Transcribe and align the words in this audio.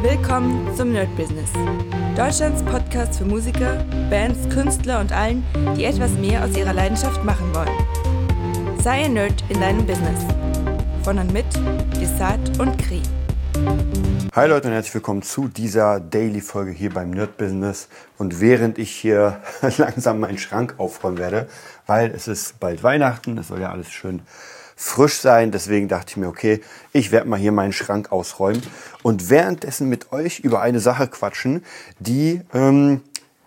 Willkommen 0.00 0.72
zum 0.76 0.92
Nerd 0.92 1.14
Business. 1.16 1.50
Deutschlands 2.16 2.62
Podcast 2.62 3.18
für 3.18 3.24
Musiker, 3.24 3.84
Bands, 4.08 4.48
Künstler 4.48 5.00
und 5.00 5.10
allen, 5.10 5.44
die 5.76 5.86
etwas 5.86 6.12
mehr 6.12 6.44
aus 6.44 6.56
ihrer 6.56 6.72
Leidenschaft 6.72 7.24
machen 7.24 7.52
wollen. 7.52 8.78
Sei 8.80 9.06
ein 9.06 9.14
Nerd 9.14 9.42
in 9.48 9.60
deinem 9.60 9.84
Business. 9.84 10.20
Von 11.02 11.18
und 11.18 11.32
mit 11.32 11.46
Desart 12.00 12.60
und 12.60 12.78
Kri. 12.78 13.02
Hi 14.36 14.46
Leute 14.46 14.68
und 14.68 14.74
herzlich 14.74 14.94
willkommen 14.94 15.22
zu 15.22 15.48
dieser 15.48 15.98
Daily-Folge 15.98 16.70
hier 16.70 16.90
beim 16.90 17.10
Nerd 17.10 17.36
Business. 17.36 17.88
Und 18.18 18.40
während 18.40 18.78
ich 18.78 18.92
hier 18.92 19.40
langsam 19.78 20.20
meinen 20.20 20.38
Schrank 20.38 20.76
aufräumen 20.78 21.18
werde, 21.18 21.48
weil 21.88 22.12
es 22.12 22.28
ist 22.28 22.60
bald 22.60 22.84
Weihnachten, 22.84 23.36
es 23.36 23.48
soll 23.48 23.60
ja 23.60 23.72
alles 23.72 23.90
schön 23.90 24.22
frisch 24.78 25.18
sein. 25.18 25.50
Deswegen 25.50 25.88
dachte 25.88 26.10
ich 26.10 26.16
mir, 26.16 26.28
okay, 26.28 26.60
ich 26.92 27.10
werde 27.10 27.28
mal 27.28 27.38
hier 27.38 27.50
meinen 27.50 27.72
Schrank 27.72 28.12
ausräumen 28.12 28.62
und 29.02 29.28
währenddessen 29.28 29.88
mit 29.88 30.12
euch 30.12 30.38
über 30.38 30.62
eine 30.62 30.78
Sache 30.78 31.08
quatschen, 31.08 31.64
die, 31.98 32.40
ähm, 32.54 33.00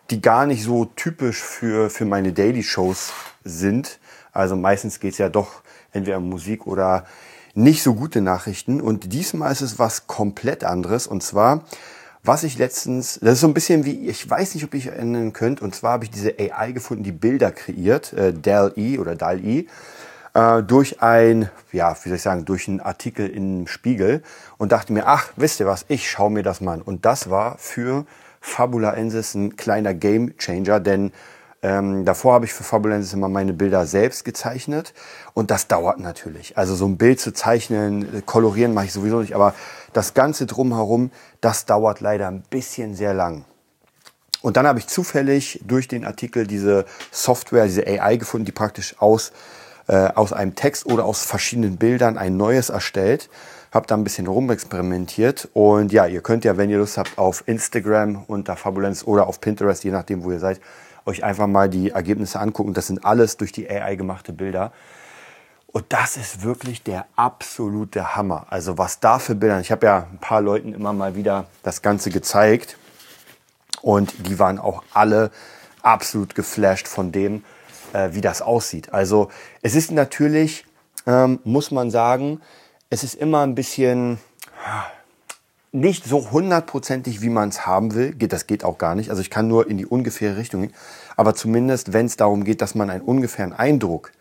die 0.09 0.21
gar 0.21 0.45
nicht 0.45 0.63
so 0.63 0.85
typisch 0.85 1.41
für, 1.41 1.89
für 1.89 2.03
meine 2.03 2.33
Daily-Shows 2.33 3.13
sind. 3.45 3.99
Also 4.33 4.57
meistens 4.57 4.99
geht 4.99 5.13
es 5.13 5.19
ja 5.19 5.29
doch 5.29 5.61
entweder 5.93 6.17
um 6.17 6.29
Musik 6.29 6.67
oder 6.67 7.05
nicht 7.53 7.81
so 7.81 7.93
gute 7.95 8.19
Nachrichten. 8.19 8.81
Und 8.81 9.13
diesmal 9.13 9.53
ist 9.53 9.61
es 9.61 9.79
was 9.79 10.07
komplett 10.07 10.65
anderes. 10.65 11.07
Und 11.07 11.23
zwar, 11.23 11.63
was 12.23 12.43
ich 12.43 12.57
letztens, 12.57 13.19
das 13.21 13.35
ist 13.35 13.39
so 13.39 13.47
ein 13.47 13.53
bisschen 13.53 13.85
wie, 13.85 14.09
ich 14.09 14.29
weiß 14.29 14.53
nicht, 14.53 14.65
ob 14.65 14.73
ich 14.73 14.87
erinnern 14.87 15.31
könnt, 15.31 15.61
und 15.61 15.73
zwar 15.75 15.93
habe 15.93 16.03
ich 16.03 16.11
diese 16.11 16.35
AI 16.37 16.73
gefunden, 16.73 17.03
die 17.03 17.13
Bilder 17.13 17.51
kreiert, 17.51 18.11
äh, 18.11 18.33
DAL-E 18.33 18.99
oder 18.99 19.15
DAL-E 19.15 19.67
äh, 20.33 20.63
durch 20.63 21.01
ein, 21.01 21.49
ja, 21.71 21.95
wie 22.03 22.09
soll 22.09 22.15
ich 22.15 22.21
sagen, 22.21 22.45
durch 22.45 22.67
einen 22.67 22.79
Artikel 22.79 23.27
im 23.27 23.67
Spiegel 23.67 24.23
und 24.57 24.71
dachte 24.71 24.93
mir, 24.93 25.07
ach, 25.07 25.29
wisst 25.35 25.59
ihr 25.59 25.65
was, 25.65 25.85
ich 25.87 26.09
schaue 26.09 26.31
mir 26.31 26.43
das 26.43 26.61
mal 26.61 26.73
an. 26.73 26.81
Und 26.81 27.05
das 27.05 27.29
war 27.29 27.57
für 27.57 28.05
Fabulaensis 28.39 29.35
ein 29.35 29.55
kleiner 29.55 29.93
Game 29.93 30.37
Changer, 30.37 30.79
denn 30.79 31.11
ähm, 31.63 32.05
davor 32.05 32.33
habe 32.33 32.45
ich 32.45 32.53
für 32.53 32.63
Fabulensis 32.63 33.13
immer 33.13 33.29
meine 33.29 33.53
Bilder 33.53 33.85
selbst 33.85 34.25
gezeichnet 34.25 34.93
und 35.33 35.51
das 35.51 35.67
dauert 35.67 35.99
natürlich. 35.99 36.57
Also 36.57 36.73
so 36.73 36.87
ein 36.87 36.97
Bild 36.97 37.19
zu 37.19 37.33
zeichnen, 37.33 38.25
kolorieren 38.25 38.73
mache 38.73 38.85
ich 38.85 38.93
sowieso 38.93 39.21
nicht, 39.21 39.35
aber 39.35 39.53
das 39.93 40.15
Ganze 40.15 40.47
drumherum, 40.47 41.11
das 41.39 41.65
dauert 41.65 41.99
leider 41.99 42.27
ein 42.27 42.41
bisschen 42.49 42.95
sehr 42.95 43.13
lang. 43.13 43.45
Und 44.41 44.57
dann 44.57 44.65
habe 44.65 44.79
ich 44.79 44.87
zufällig 44.87 45.61
durch 45.63 45.87
den 45.87 46.03
Artikel 46.03 46.47
diese 46.47 46.85
Software, 47.11 47.65
diese 47.65 47.85
AI 47.85 48.17
gefunden, 48.17 48.45
die 48.45 48.51
praktisch 48.51 48.95
aus 48.97 49.31
äh, 49.91 50.13
aus 50.15 50.31
einem 50.31 50.55
Text 50.55 50.85
oder 50.85 51.03
aus 51.03 51.25
verschiedenen 51.25 51.75
Bildern 51.75 52.17
ein 52.17 52.37
neues 52.37 52.69
erstellt. 52.69 53.29
Hab 53.73 53.87
da 53.87 53.95
ein 53.95 54.05
bisschen 54.05 54.25
rumexperimentiert 54.25 55.49
und 55.51 55.91
ja, 55.91 56.05
ihr 56.05 56.21
könnt 56.21 56.45
ja, 56.45 56.55
wenn 56.55 56.69
ihr 56.69 56.77
Lust 56.77 56.97
habt, 56.97 57.17
auf 57.17 57.43
Instagram 57.45 58.23
unter 58.27 58.55
Fabulenz 58.55 59.03
oder 59.03 59.27
auf 59.27 59.41
Pinterest, 59.41 59.83
je 59.83 59.91
nachdem, 59.91 60.23
wo 60.23 60.31
ihr 60.31 60.39
seid, 60.39 60.61
euch 61.05 61.25
einfach 61.25 61.47
mal 61.47 61.69
die 61.69 61.89
Ergebnisse 61.89 62.39
angucken. 62.39 62.73
Das 62.73 62.87
sind 62.87 63.03
alles 63.03 63.35
durch 63.35 63.51
die 63.51 63.69
AI 63.69 63.95
gemachte 63.95 64.31
Bilder. 64.31 64.71
Und 65.67 65.83
das 65.89 66.15
ist 66.15 66.41
wirklich 66.41 66.83
der 66.83 67.05
absolute 67.17 68.15
Hammer. 68.15 68.45
Also 68.49 68.77
was 68.77 69.01
da 69.01 69.19
für 69.19 69.35
Bilder. 69.35 69.59
Ich 69.59 69.71
habe 69.73 69.85
ja 69.85 70.07
ein 70.09 70.19
paar 70.19 70.41
Leuten 70.41 70.73
immer 70.73 70.93
mal 70.93 71.15
wieder 71.15 71.47
das 71.63 71.81
Ganze 71.81 72.11
gezeigt. 72.11 72.77
Und 73.81 74.13
die 74.25 74.39
waren 74.39 74.57
auch 74.57 74.83
alle 74.93 75.31
absolut 75.81 76.33
geflasht 76.33 76.87
von 76.87 77.11
dem, 77.11 77.43
äh, 77.93 78.09
wie 78.13 78.21
das 78.21 78.41
aussieht. 78.41 78.93
Also 78.93 79.29
es 79.61 79.75
ist 79.75 79.91
natürlich, 79.91 80.65
ähm, 81.07 81.39
muss 81.43 81.71
man 81.71 81.91
sagen, 81.91 82.41
es 82.89 83.03
ist 83.03 83.15
immer 83.15 83.41
ein 83.41 83.55
bisschen 83.55 84.19
nicht 85.71 86.03
so 86.05 86.31
hundertprozentig, 86.31 87.21
wie 87.21 87.29
man 87.29 87.49
es 87.49 87.65
haben 87.65 87.93
will. 87.93 88.13
Das 88.13 88.47
geht 88.47 88.63
auch 88.63 88.77
gar 88.77 88.95
nicht. 88.95 89.09
Also 89.09 89.21
ich 89.21 89.29
kann 89.29 89.47
nur 89.47 89.69
in 89.69 89.77
die 89.77 89.85
ungefähre 89.85 90.37
Richtung 90.37 90.61
gehen. 90.61 90.73
Aber 91.15 91.33
zumindest, 91.33 91.93
wenn 91.93 92.05
es 92.05 92.17
darum 92.17 92.43
geht, 92.43 92.61
dass 92.61 92.75
man 92.75 92.89
einen 92.89 93.01
ungefähren 93.01 93.53
Eindruck 93.53 94.11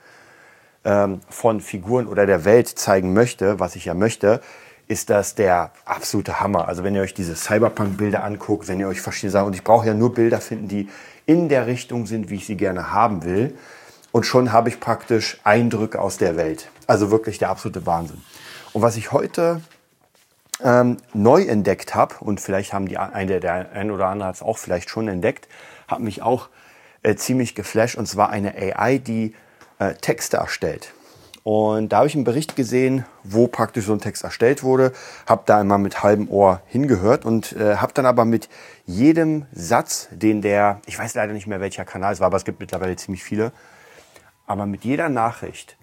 ähm, 0.84 1.20
von 1.28 1.60
Figuren 1.60 2.06
oder 2.06 2.26
der 2.26 2.44
Welt 2.44 2.68
zeigen 2.68 3.12
möchte, 3.12 3.58
was 3.58 3.74
ich 3.74 3.86
ja 3.86 3.94
möchte, 3.94 4.40
ist 4.86 5.10
das 5.10 5.34
der 5.34 5.72
absolute 5.84 6.40
Hammer. 6.40 6.68
Also 6.68 6.82
wenn 6.84 6.94
ihr 6.94 7.02
euch 7.02 7.14
diese 7.14 7.36
Cyberpunk-Bilder 7.36 8.24
anguckt, 8.24 8.68
wenn 8.68 8.80
ihr 8.80 8.88
euch 8.88 9.00
verschiedene 9.00 9.30
Sachen, 9.30 9.48
und 9.48 9.54
ich 9.54 9.64
brauche 9.64 9.86
ja 9.86 9.94
nur 9.94 10.14
Bilder 10.14 10.40
finden, 10.40 10.68
die 10.68 10.88
in 11.30 11.48
der 11.48 11.68
Richtung 11.68 12.06
sind, 12.06 12.28
wie 12.28 12.34
ich 12.34 12.46
sie 12.46 12.56
gerne 12.56 12.92
haben 12.92 13.22
will. 13.24 13.56
Und 14.10 14.26
schon 14.26 14.50
habe 14.50 14.68
ich 14.68 14.80
praktisch 14.80 15.38
Eindrücke 15.44 16.00
aus 16.00 16.16
der 16.18 16.36
Welt. 16.36 16.68
Also 16.88 17.12
wirklich 17.12 17.38
der 17.38 17.50
absolute 17.50 17.86
Wahnsinn. 17.86 18.20
Und 18.72 18.82
was 18.82 18.96
ich 18.96 19.12
heute 19.12 19.60
ähm, 20.60 20.96
neu 21.14 21.42
entdeckt 21.42 21.94
habe, 21.94 22.16
und 22.18 22.40
vielleicht 22.40 22.72
haben 22.72 22.88
die 22.88 22.98
eine, 22.98 23.38
der 23.38 23.70
ein 23.72 23.92
oder 23.92 24.06
andere 24.06 24.30
hat 24.30 24.34
es 24.34 24.42
auch 24.42 24.58
vielleicht 24.58 24.90
schon 24.90 25.06
entdeckt, 25.06 25.46
hat 25.86 26.00
mich 26.00 26.20
auch 26.20 26.48
äh, 27.04 27.14
ziemlich 27.14 27.54
geflasht, 27.54 27.96
und 27.96 28.06
zwar 28.06 28.30
eine 28.30 28.56
AI, 28.56 28.98
die 28.98 29.32
äh, 29.78 29.94
Texte 29.94 30.38
erstellt. 30.38 30.92
Und 31.42 31.88
da 31.88 31.98
habe 31.98 32.06
ich 32.06 32.14
einen 32.14 32.24
Bericht 32.24 32.54
gesehen, 32.54 33.06
wo 33.24 33.46
praktisch 33.46 33.86
so 33.86 33.92
ein 33.94 34.00
Text 34.00 34.24
erstellt 34.24 34.62
wurde, 34.62 34.92
habe 35.26 35.42
da 35.46 35.60
immer 35.60 35.78
mit 35.78 36.02
halbem 36.02 36.28
Ohr 36.28 36.60
hingehört 36.66 37.24
und 37.24 37.52
äh, 37.52 37.76
habe 37.76 37.94
dann 37.94 38.04
aber 38.04 38.24
mit 38.24 38.50
jedem 38.84 39.46
Satz, 39.52 40.08
den 40.10 40.42
der, 40.42 40.80
ich 40.86 40.98
weiß 40.98 41.14
leider 41.14 41.32
nicht 41.32 41.46
mehr 41.46 41.60
welcher 41.60 41.86
Kanal 41.86 42.12
es 42.12 42.20
war, 42.20 42.26
aber 42.26 42.36
es 42.36 42.44
gibt 42.44 42.60
mittlerweile 42.60 42.94
ziemlich 42.96 43.24
viele, 43.24 43.52
aber 44.46 44.66
mit 44.66 44.84
jeder 44.84 45.08
Nachricht 45.08 45.78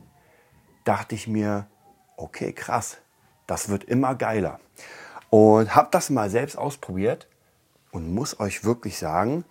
dachte 0.84 1.16
ich 1.16 1.28
mir, 1.28 1.66
okay, 2.18 2.53
krass, 2.53 2.97
das 3.47 3.69
wird 3.69 3.84
immer 3.84 4.13
geiler. 4.13 4.59
Und 5.29 5.75
habe 5.75 5.89
das 5.91 6.09
mal 6.09 6.29
selbst 6.29 6.57
ausprobiert 6.57 7.28
und 7.91 8.13
muss 8.13 8.39
euch 8.39 8.63
wirklich 8.63 8.97
sagen, 8.97 9.44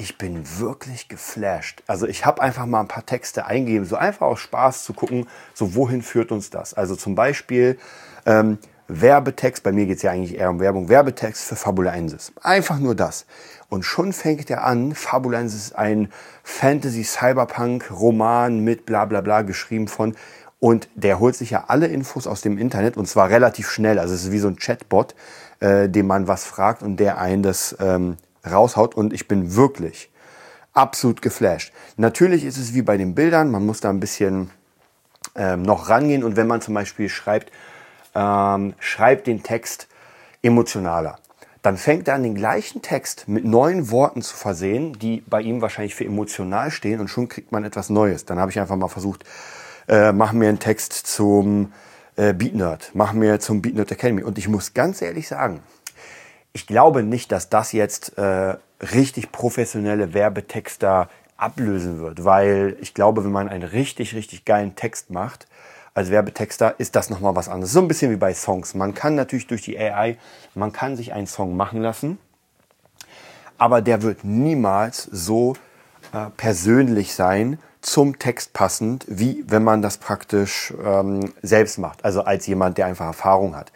ich 0.00 0.16
bin 0.16 0.44
wirklich 0.58 1.08
geflasht. 1.08 1.82
Also 1.88 2.06
ich 2.06 2.24
habe 2.24 2.40
einfach 2.40 2.66
mal 2.66 2.78
ein 2.80 2.88
paar 2.88 3.04
Texte 3.04 3.46
eingegeben, 3.46 3.84
so 3.84 3.96
einfach 3.96 4.28
aus 4.28 4.38
Spaß 4.38 4.84
zu 4.84 4.92
gucken, 4.92 5.26
so 5.54 5.74
wohin 5.74 6.02
führt 6.02 6.30
uns 6.30 6.50
das. 6.50 6.72
Also 6.72 6.94
zum 6.94 7.16
Beispiel 7.16 7.76
ähm, 8.24 8.58
Werbetext, 8.86 9.64
bei 9.64 9.72
mir 9.72 9.86
geht 9.86 9.96
es 9.96 10.02
ja 10.02 10.12
eigentlich 10.12 10.38
eher 10.38 10.50
um 10.50 10.60
Werbung, 10.60 10.88
Werbetext 10.88 11.44
für 11.44 11.56
Fabulensis. 11.56 12.32
Einfach 12.42 12.78
nur 12.78 12.94
das. 12.94 13.26
Und 13.68 13.82
schon 13.82 14.12
fängt 14.12 14.48
er 14.50 14.64
an, 14.64 14.94
Fabulensis 14.94 15.66
ist 15.66 15.76
ein 15.76 16.12
Fantasy-Cyberpunk-Roman 16.44 18.60
mit 18.60 18.86
bla 18.86 19.04
bla 19.04 19.20
bla 19.20 19.42
geschrieben 19.42 19.88
von 19.88 20.14
und 20.60 20.88
der 20.94 21.18
holt 21.18 21.34
sich 21.34 21.50
ja 21.50 21.64
alle 21.66 21.88
Infos 21.88 22.28
aus 22.28 22.40
dem 22.40 22.56
Internet 22.56 22.96
und 22.96 23.06
zwar 23.06 23.30
relativ 23.30 23.68
schnell. 23.68 23.98
Also 23.98 24.14
es 24.14 24.22
ist 24.24 24.32
wie 24.32 24.38
so 24.38 24.48
ein 24.48 24.56
Chatbot, 24.56 25.16
äh, 25.58 25.88
dem 25.88 26.06
man 26.06 26.28
was 26.28 26.44
fragt 26.44 26.84
und 26.84 26.98
der 26.98 27.18
einen 27.18 27.42
das 27.42 27.76
ähm, 27.80 28.16
raushaut 28.44 28.94
und 28.94 29.12
ich 29.12 29.28
bin 29.28 29.54
wirklich 29.54 30.10
absolut 30.72 31.22
geflasht. 31.22 31.72
Natürlich 31.96 32.44
ist 32.44 32.58
es 32.58 32.74
wie 32.74 32.82
bei 32.82 32.96
den 32.96 33.14
Bildern, 33.14 33.50
man 33.50 33.66
muss 33.66 33.80
da 33.80 33.90
ein 33.90 34.00
bisschen 34.00 34.50
ähm, 35.34 35.62
noch 35.62 35.88
rangehen 35.88 36.24
und 36.24 36.36
wenn 36.36 36.46
man 36.46 36.60
zum 36.60 36.74
Beispiel 36.74 37.08
schreibt, 37.08 37.52
ähm, 38.14 38.74
schreibt 38.78 39.26
den 39.26 39.42
Text 39.42 39.88
emotionaler, 40.42 41.18
dann 41.62 41.76
fängt 41.76 42.08
er 42.08 42.14
an, 42.14 42.22
den 42.22 42.34
gleichen 42.34 42.82
Text 42.82 43.28
mit 43.28 43.44
neuen 43.44 43.90
Worten 43.90 44.22
zu 44.22 44.36
versehen, 44.36 44.92
die 44.98 45.22
bei 45.26 45.42
ihm 45.42 45.60
wahrscheinlich 45.60 45.94
für 45.94 46.04
emotional 46.04 46.70
stehen 46.70 47.00
und 47.00 47.08
schon 47.08 47.28
kriegt 47.28 47.50
man 47.52 47.64
etwas 47.64 47.90
Neues. 47.90 48.24
Dann 48.24 48.38
habe 48.38 48.50
ich 48.50 48.60
einfach 48.60 48.76
mal 48.76 48.88
versucht, 48.88 49.24
äh, 49.88 50.12
mach 50.12 50.32
mir 50.32 50.48
einen 50.48 50.60
Text 50.60 50.92
zum 50.92 51.72
äh, 52.16 52.32
Beat 52.32 52.54
Nerd, 52.54 52.90
mach 52.94 53.12
mir 53.12 53.40
zum 53.40 53.60
Beat 53.60 53.74
Nerd 53.74 53.90
Academy 53.90 54.22
und 54.22 54.38
ich 54.38 54.48
muss 54.48 54.74
ganz 54.74 55.02
ehrlich 55.02 55.26
sagen, 55.28 55.60
ich 56.52 56.66
glaube 56.66 57.02
nicht, 57.02 57.32
dass 57.32 57.48
das 57.48 57.72
jetzt 57.72 58.18
äh, 58.18 58.56
richtig 58.92 59.32
professionelle 59.32 60.14
Werbetexter 60.14 61.08
ablösen 61.36 62.00
wird, 62.00 62.24
weil 62.24 62.76
ich 62.80 62.94
glaube, 62.94 63.24
wenn 63.24 63.30
man 63.30 63.48
einen 63.48 63.62
richtig, 63.62 64.14
richtig 64.14 64.44
geilen 64.44 64.74
Text 64.74 65.10
macht, 65.10 65.46
als 65.94 66.10
Werbetexter 66.10 66.78
ist 66.78 66.96
das 66.96 67.10
nochmal 67.10 67.34
was 67.34 67.48
anderes. 67.48 67.72
So 67.72 67.80
ein 67.80 67.88
bisschen 67.88 68.10
wie 68.10 68.16
bei 68.16 68.34
Songs. 68.34 68.74
Man 68.74 68.94
kann 68.94 69.14
natürlich 69.14 69.46
durch 69.46 69.62
die 69.62 69.78
AI, 69.78 70.16
man 70.54 70.72
kann 70.72 70.96
sich 70.96 71.12
einen 71.12 71.26
Song 71.26 71.56
machen 71.56 71.80
lassen, 71.80 72.18
aber 73.56 73.82
der 73.82 74.02
wird 74.02 74.24
niemals 74.24 75.04
so 75.04 75.54
äh, 76.12 76.26
persönlich 76.36 77.14
sein, 77.14 77.58
zum 77.80 78.18
Text 78.18 78.52
passend, 78.52 79.04
wie 79.08 79.44
wenn 79.46 79.62
man 79.62 79.82
das 79.82 79.98
praktisch 79.98 80.74
ähm, 80.84 81.32
selbst 81.42 81.78
macht. 81.78 82.04
Also 82.04 82.22
als 82.22 82.46
jemand, 82.46 82.76
der 82.78 82.86
einfach 82.86 83.06
Erfahrung 83.06 83.56
hat. 83.56 83.72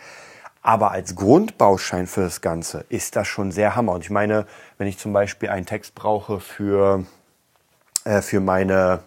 Aber 0.63 0.93
als 0.93 1.17
Grundbaustein 1.17 2.07
für 2.07 2.23
das 2.23 2.41
Ganze 2.41 2.85
ist 2.89 3.17
das 3.17 3.27
schon 3.27 3.51
sehr 3.51 3.75
hammer. 3.75 3.93
Und 3.93 4.05
ich 4.05 4.11
meine, 4.11 4.47
wenn 4.79 4.87
ich 4.87 4.97
zum 4.97 5.13
Beispiel 5.13 5.49
einen 5.49 5.67
Text 5.67 5.95
brauche 5.95 6.39
für, 6.39 7.05
äh, 8.05 8.23
für 8.23 8.41
meine, 8.41 9.01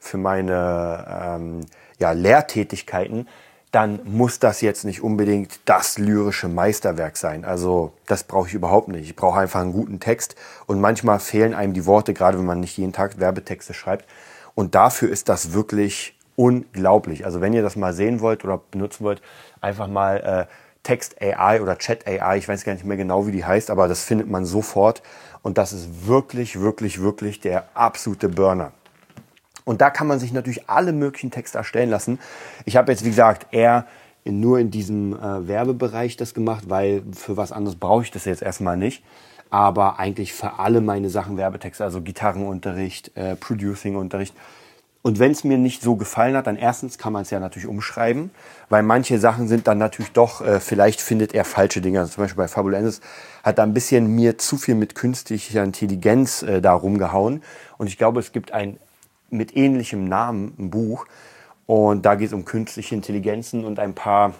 für 0.00 0.16
meine 0.16 1.06
ähm, 1.36 1.60
ja, 1.98 2.12
Lehrtätigkeiten, 2.12 3.28
dann 3.72 4.00
muss 4.04 4.38
das 4.38 4.62
jetzt 4.62 4.84
nicht 4.84 5.02
unbedingt 5.02 5.60
das 5.66 5.98
lyrische 5.98 6.48
Meisterwerk 6.48 7.18
sein. 7.18 7.44
Also 7.44 7.92
das 8.06 8.24
brauche 8.24 8.48
ich 8.48 8.54
überhaupt 8.54 8.88
nicht. 8.88 9.04
Ich 9.04 9.16
brauche 9.16 9.38
einfach 9.38 9.60
einen 9.60 9.74
guten 9.74 10.00
Text 10.00 10.34
und 10.64 10.80
manchmal 10.80 11.20
fehlen 11.20 11.52
einem 11.52 11.74
die 11.74 11.84
Worte, 11.84 12.14
gerade 12.14 12.38
wenn 12.38 12.46
man 12.46 12.60
nicht 12.60 12.78
jeden 12.78 12.94
Tag 12.94 13.20
Werbetexte 13.20 13.74
schreibt. 13.74 14.06
Und 14.54 14.74
dafür 14.74 15.10
ist 15.10 15.28
das 15.28 15.52
wirklich 15.52 16.16
unglaublich. 16.36 17.26
Also 17.26 17.42
wenn 17.42 17.52
ihr 17.52 17.62
das 17.62 17.76
mal 17.76 17.92
sehen 17.92 18.20
wollt 18.20 18.44
oder 18.44 18.62
benutzen 18.70 19.04
wollt, 19.04 19.20
einfach 19.60 19.88
mal 19.88 20.46
äh, 20.48 20.52
Text 20.86 21.20
AI 21.20 21.60
oder 21.60 21.76
Chat 21.78 22.06
AI, 22.06 22.38
ich 22.38 22.46
weiß 22.46 22.62
gar 22.62 22.72
nicht 22.72 22.84
mehr 22.84 22.96
genau, 22.96 23.26
wie 23.26 23.32
die 23.32 23.44
heißt, 23.44 23.70
aber 23.70 23.88
das 23.88 24.04
findet 24.04 24.30
man 24.30 24.44
sofort. 24.44 25.02
Und 25.42 25.58
das 25.58 25.72
ist 25.72 26.06
wirklich, 26.06 26.60
wirklich, 26.60 27.02
wirklich 27.02 27.40
der 27.40 27.64
absolute 27.74 28.28
Burner. 28.28 28.70
Und 29.64 29.80
da 29.80 29.90
kann 29.90 30.06
man 30.06 30.20
sich 30.20 30.32
natürlich 30.32 30.70
alle 30.70 30.92
möglichen 30.92 31.32
Texte 31.32 31.58
erstellen 31.58 31.90
lassen. 31.90 32.20
Ich 32.66 32.76
habe 32.76 32.92
jetzt, 32.92 33.04
wie 33.04 33.08
gesagt, 33.08 33.48
eher 33.52 33.86
nur 34.24 34.60
in 34.60 34.70
diesem 34.70 35.12
äh, 35.12 35.48
Werbebereich 35.48 36.16
das 36.16 36.34
gemacht, 36.34 36.64
weil 36.68 37.02
für 37.12 37.36
was 37.36 37.50
anderes 37.50 37.76
brauche 37.76 38.04
ich 38.04 38.12
das 38.12 38.24
jetzt 38.24 38.42
erstmal 38.42 38.76
nicht. 38.76 39.02
Aber 39.50 39.98
eigentlich 39.98 40.32
für 40.32 40.60
alle 40.60 40.80
meine 40.80 41.10
Sachen 41.10 41.36
Werbetexte, 41.36 41.82
also 41.82 42.00
Gitarrenunterricht, 42.00 43.16
äh, 43.16 43.34
Producing-Unterricht. 43.34 44.36
Und 45.06 45.20
wenn 45.20 45.30
es 45.30 45.44
mir 45.44 45.56
nicht 45.56 45.82
so 45.82 45.94
gefallen 45.94 46.34
hat, 46.34 46.48
dann 46.48 46.56
erstens 46.56 46.98
kann 46.98 47.12
man 47.12 47.22
es 47.22 47.30
ja 47.30 47.38
natürlich 47.38 47.68
umschreiben, 47.68 48.32
weil 48.68 48.82
manche 48.82 49.20
Sachen 49.20 49.46
sind 49.46 49.68
dann 49.68 49.78
natürlich 49.78 50.10
doch, 50.10 50.44
äh, 50.44 50.58
vielleicht 50.58 51.00
findet 51.00 51.32
er 51.32 51.44
falsche 51.44 51.80
Dinge. 51.80 52.00
Also 52.00 52.14
zum 52.14 52.24
Beispiel 52.24 52.42
bei 52.42 52.48
Fabulensis 52.48 53.00
hat 53.44 53.58
da 53.58 53.62
ein 53.62 53.72
bisschen 53.72 54.08
mir 54.16 54.36
zu 54.36 54.56
viel 54.56 54.74
mit 54.74 54.96
künstlicher 54.96 55.62
Intelligenz 55.62 56.42
äh, 56.42 56.60
da 56.60 56.72
rumgehauen. 56.72 57.44
Und 57.78 57.86
ich 57.86 57.98
glaube, 57.98 58.18
es 58.18 58.32
gibt 58.32 58.50
ein 58.50 58.80
mit 59.30 59.56
ähnlichem 59.56 60.08
Namen 60.08 60.54
ein 60.58 60.70
Buch. 60.70 61.06
Und 61.66 62.04
da 62.04 62.16
geht 62.16 62.26
es 62.26 62.32
um 62.32 62.44
künstliche 62.44 62.96
Intelligenzen 62.96 63.64
und 63.64 63.78
ein 63.78 63.94
paar, 63.94 64.34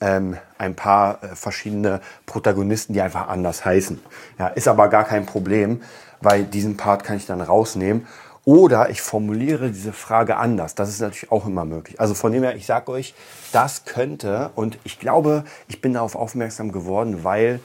ähm, 0.00 0.36
ein 0.58 0.74
paar 0.74 1.22
äh, 1.22 1.36
verschiedene 1.36 2.00
Protagonisten, 2.26 2.92
die 2.92 3.02
einfach 3.02 3.28
anders 3.28 3.64
heißen. 3.64 4.00
Ja, 4.36 4.48
ist 4.48 4.66
aber 4.66 4.88
gar 4.88 5.04
kein 5.04 5.26
Problem, 5.26 5.80
weil 6.20 6.42
diesen 6.42 6.76
Part 6.76 7.04
kann 7.04 7.18
ich 7.18 7.26
dann 7.26 7.40
rausnehmen. 7.40 8.08
Oder 8.50 8.90
ich 8.90 9.00
formuliere 9.00 9.70
diese 9.70 9.92
Frage 9.92 10.36
anders. 10.36 10.74
Das 10.74 10.88
ist 10.88 11.00
natürlich 11.00 11.30
auch 11.30 11.46
immer 11.46 11.64
möglich. 11.64 12.00
Also 12.00 12.14
von 12.14 12.32
dem 12.32 12.42
her, 12.42 12.56
ich 12.56 12.66
sage 12.66 12.90
euch, 12.90 13.14
das 13.52 13.84
könnte, 13.84 14.50
und 14.56 14.76
ich 14.82 14.98
glaube, 14.98 15.44
ich 15.68 15.80
bin 15.80 15.92
darauf 15.92 16.16
aufmerksam 16.16 16.72
geworden, 16.72 17.22
weil 17.22 17.60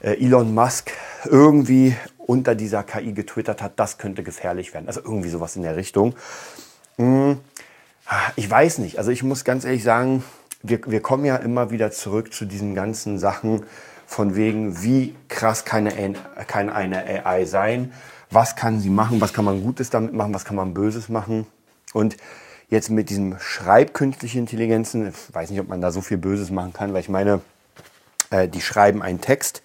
äh, 0.00 0.20
Elon 0.20 0.52
Musk 0.52 0.90
irgendwie 1.26 1.94
unter 2.18 2.56
dieser 2.56 2.82
KI 2.82 3.12
getwittert 3.12 3.62
hat, 3.62 3.74
das 3.76 3.98
könnte 3.98 4.24
gefährlich 4.24 4.74
werden. 4.74 4.88
Also 4.88 5.00
irgendwie 5.00 5.28
sowas 5.28 5.54
in 5.54 5.62
der 5.62 5.76
Richtung. 5.76 6.16
Hm, 6.96 7.38
ich 8.34 8.50
weiß 8.50 8.78
nicht. 8.78 8.98
Also 8.98 9.12
ich 9.12 9.22
muss 9.22 9.44
ganz 9.44 9.64
ehrlich 9.64 9.84
sagen, 9.84 10.24
wir, 10.64 10.80
wir 10.86 11.02
kommen 11.02 11.24
ja 11.24 11.36
immer 11.36 11.70
wieder 11.70 11.92
zurück 11.92 12.34
zu 12.34 12.46
diesen 12.46 12.74
ganzen 12.74 13.20
Sachen 13.20 13.62
von 14.08 14.34
wegen, 14.34 14.82
wie 14.82 15.14
krass 15.28 15.64
kann 15.64 15.86
eine, 15.86 16.14
kann 16.48 16.68
eine 16.68 17.24
AI 17.24 17.44
sein, 17.44 17.92
was 18.30 18.56
kann 18.56 18.80
sie 18.80 18.90
machen, 18.90 19.20
was 19.20 19.32
kann 19.32 19.44
man 19.44 19.62
Gutes 19.62 19.90
damit 19.90 20.12
machen, 20.12 20.32
was 20.34 20.44
kann 20.44 20.56
man 20.56 20.74
Böses 20.74 21.08
machen. 21.08 21.46
Und 21.92 22.16
jetzt 22.68 22.90
mit 22.90 23.10
diesem 23.10 23.38
Schreib 23.40 23.94
künstliche 23.94 24.38
Intelligenzen, 24.38 25.08
ich 25.08 25.34
weiß 25.34 25.50
nicht, 25.50 25.60
ob 25.60 25.68
man 25.68 25.80
da 25.80 25.90
so 25.90 26.00
viel 26.00 26.18
Böses 26.18 26.50
machen 26.50 26.72
kann, 26.72 26.92
weil 26.92 27.00
ich 27.00 27.08
meine, 27.08 27.40
äh, 28.30 28.48
die 28.48 28.60
schreiben 28.60 29.02
einen 29.02 29.20
Text 29.20 29.62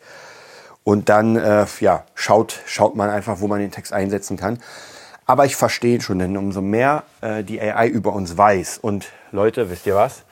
und 0.84 1.10
dann 1.10 1.36
äh, 1.36 1.66
ja, 1.80 2.04
schaut, 2.16 2.62
schaut 2.66 2.96
man 2.96 3.10
einfach, 3.10 3.40
wo 3.40 3.48
man 3.48 3.60
den 3.60 3.72
Text 3.72 3.94
einsetzen 3.94 4.38
kann. 4.38 4.60
Aber 5.28 5.46
ich 5.46 5.56
verstehe 5.56 6.02
schon, 6.02 6.20
denn 6.20 6.38
umso 6.38 6.62
mehr 6.62 7.04
äh, 7.22 7.44
die 7.44 7.60
AI 7.60 7.88
über 7.88 8.14
uns 8.14 8.38
weiß 8.38 8.80
und 8.80 9.08
Leute, 9.32 9.70
wisst 9.70 9.88
ihr 9.88 9.96
was? 9.96 10.24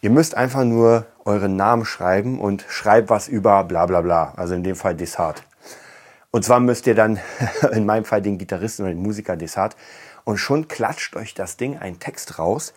Ihr 0.00 0.10
müsst 0.10 0.36
einfach 0.36 0.64
nur 0.64 1.06
euren 1.24 1.56
Namen 1.56 1.84
schreiben 1.84 2.40
und 2.40 2.64
schreibt 2.68 3.08
was 3.08 3.28
über 3.28 3.64
bla 3.64 3.86
bla 3.86 4.00
bla. 4.00 4.34
Also 4.36 4.54
in 4.54 4.62
dem 4.62 4.76
Fall 4.76 4.94
Desart. 4.94 5.42
Und 6.36 6.42
zwar 6.42 6.60
müsst 6.60 6.86
ihr 6.86 6.94
dann 6.94 7.18
in 7.72 7.86
meinem 7.86 8.04
Fall 8.04 8.20
den 8.20 8.36
Gitarristen 8.36 8.82
oder 8.82 8.92
den 8.92 9.02
Musiker 9.02 9.38
Desart 9.38 9.74
und 10.24 10.36
schon 10.36 10.68
klatscht 10.68 11.16
euch 11.16 11.32
das 11.32 11.56
Ding 11.56 11.78
einen 11.78 11.98
Text 11.98 12.38
raus, 12.38 12.74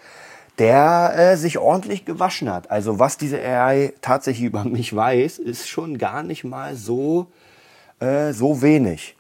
der 0.60 1.14
äh, 1.18 1.36
sich 1.36 1.58
ordentlich 1.58 2.06
gewaschen 2.06 2.50
hat. 2.50 2.72
Also 2.72 3.00
was 3.00 3.18
diese 3.18 3.38
AI 3.38 3.92
tatsächlich 4.00 4.46
über 4.46 4.64
mich 4.64 4.96
weiß, 4.96 5.40
ist 5.40 5.68
schon 5.68 5.98
gar 5.98 6.24
nicht 6.24 6.46
mal 6.46 6.78
so, 6.78 7.28
äh, 8.00 8.32
so 8.32 8.62
wenig. 8.62 9.18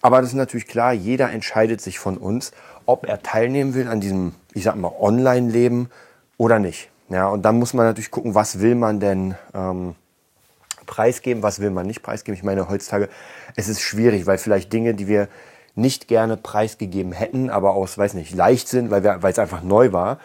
Aber 0.00 0.22
das 0.22 0.30
ist 0.30 0.36
natürlich 0.36 0.68
klar, 0.68 0.94
jeder 0.94 1.30
entscheidet 1.30 1.82
sich 1.82 1.98
von 1.98 2.16
uns, 2.16 2.52
ob 2.86 3.06
er 3.06 3.22
teilnehmen 3.22 3.74
will 3.74 3.88
an 3.88 4.00
diesem, 4.00 4.32
ich 4.54 4.64
sag 4.64 4.76
mal, 4.76 4.92
Online-Leben 4.98 5.90
oder 6.38 6.58
nicht. 6.58 6.88
Ja, 7.10 7.28
und 7.28 7.42
dann 7.42 7.58
muss 7.58 7.74
man 7.74 7.84
natürlich 7.84 8.10
gucken, 8.10 8.34
was 8.34 8.60
will 8.60 8.74
man 8.74 9.00
denn 9.00 9.34
ähm, 9.52 9.96
preisgeben, 10.86 11.42
was 11.42 11.60
will 11.60 11.70
man 11.70 11.86
nicht 11.86 12.02
preisgeben. 12.02 12.36
Ich 12.36 12.44
meine, 12.44 12.68
heutzutage 12.68 13.08
es 13.56 13.68
ist 13.68 13.80
schwierig, 13.80 14.26
weil 14.26 14.38
vielleicht 14.38 14.72
Dinge, 14.72 14.94
die 14.94 15.08
wir 15.08 15.28
nicht 15.74 16.08
gerne 16.08 16.36
preisgegeben 16.36 17.12
hätten, 17.12 17.50
aber 17.50 17.72
aus, 17.72 17.96
weiß 17.96 18.14
nicht, 18.14 18.34
leicht 18.34 18.68
sind, 18.68 18.90
weil, 18.90 19.04
es 19.04 19.38
einfach 19.38 19.62
neu 19.62 19.92
war, 19.92 20.18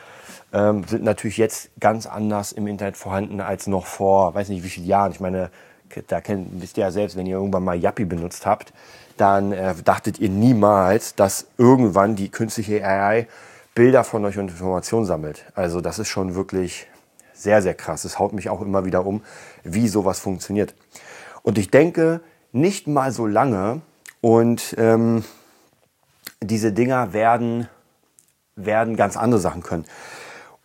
ähm, 0.54 0.83
sind 0.86 1.04
natürlich 1.04 1.38
jetzt 1.38 1.69
ganz 1.80 2.06
anders 2.06 2.51
im 2.51 2.68
Internet 2.68 2.98
vorhanden 2.98 3.42
als 3.42 3.68
noch 3.68 3.86
vor, 3.86 4.33
weiß 4.33 4.50
nicht 4.50 4.63
wie 4.63 4.69
vielen 4.69 4.88
Jahren. 4.88 5.12
Ich 5.12 5.19
meine, 5.19 5.50
da 6.07 6.21
kennt, 6.21 6.62
wisst 6.62 6.77
ihr 6.77 6.83
ja 6.83 6.92
selbst, 6.92 7.15
wenn 7.15 7.25
ihr 7.25 7.38
irgendwann 7.38 7.63
mal 7.63 7.77
Yappi 7.77 8.06
benutzt 8.06 8.45
habt, 8.45 8.74
dann 9.15 9.51
äh, 9.51 9.74
dachtet 9.83 10.19
ihr 10.19 10.30
niemals, 10.30 11.15
dass 11.15 11.48
irgendwann 11.57 12.15
die 12.15 12.30
künstliche 12.30 12.83
AI 12.86 13.27
Bilder 13.74 14.04
von 14.04 14.25
euch 14.25 14.38
und 14.38 14.50
Informationen 14.50 15.06
sammelt. 15.06 15.45
Also 15.54 15.81
das 15.81 16.00
ist 16.00 16.07
schon 16.07 16.36
wirklich 16.36 16.88
sehr, 17.38 17.62
sehr 17.62 17.74
krass. 17.74 18.06
Es 18.06 18.19
haut 18.19 18.34
mich 18.34 18.50
auch 18.50 18.62
immer 18.62 18.86
wieder 18.86 19.06
um, 19.06 19.22
wie 19.63 19.88
sowas 19.88 20.19
funktioniert. 20.19 20.75
Und 21.44 21.57
ich 21.57 21.72
denke, 21.72 22.22
nicht 22.51 22.88
mal 22.88 23.12
so 23.12 23.25
lange 23.25 23.81
und 24.22 24.75
ähm, 24.78 25.24
diese 26.42 26.72
Dinger 26.72 27.13
werden, 27.13 27.68
werden 28.56 28.95
ganz 28.95 29.18
andere 29.18 29.39
Sachen 29.39 29.63
können. 29.63 29.86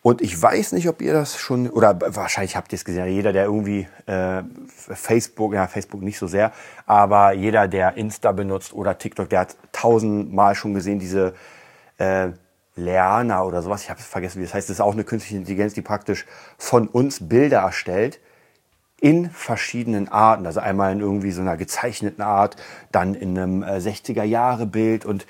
Und 0.02 0.20
ich 0.20 0.40
weiß 0.40 0.72
nicht, 0.72 0.88
ob 0.88 1.00
ihr 1.00 1.12
das 1.12 1.38
schon, 1.38 1.70
oder 1.70 1.96
wahrscheinlich 2.16 2.56
habt 2.56 2.72
ihr 2.72 2.76
es 2.76 2.84
gesehen, 2.84 3.06
jeder, 3.06 3.32
der 3.32 3.44
irgendwie 3.44 3.86
äh, 4.06 4.42
Facebook, 4.66 5.54
ja, 5.54 5.68
Facebook 5.68 6.02
nicht 6.02 6.18
so 6.18 6.26
sehr, 6.26 6.50
aber 6.86 7.32
jeder, 7.32 7.68
der 7.68 7.96
Insta 7.96 8.32
benutzt 8.32 8.72
oder 8.72 8.98
TikTok, 8.98 9.28
der 9.28 9.40
hat 9.40 9.56
tausendmal 9.70 10.56
schon 10.56 10.74
gesehen, 10.74 10.98
diese 10.98 11.34
äh, 11.98 12.30
Leana 12.76 13.44
oder 13.44 13.62
sowas, 13.62 13.82
ich 13.82 13.90
habe 13.90 14.00
vergessen, 14.00 14.40
wie 14.40 14.44
das 14.44 14.54
heißt, 14.54 14.68
das 14.68 14.76
ist 14.76 14.80
auch 14.80 14.94
eine 14.94 15.04
künstliche 15.04 15.36
Intelligenz, 15.36 15.74
die 15.74 15.82
praktisch 15.82 16.24
von 16.56 16.88
uns 16.88 17.28
Bilder 17.28 17.60
erstellt 17.60 18.18
in 19.00 19.30
verschiedenen 19.30 20.08
Arten. 20.08 20.46
Also 20.46 20.60
einmal 20.60 20.92
in 20.92 21.00
irgendwie 21.00 21.32
so 21.32 21.40
einer 21.40 21.56
gezeichneten 21.56 22.22
Art, 22.22 22.56
dann 22.92 23.14
in 23.14 23.36
einem 23.36 23.62
äh, 23.62 23.76
60er-Jahre-Bild 23.76 25.04
und 25.04 25.26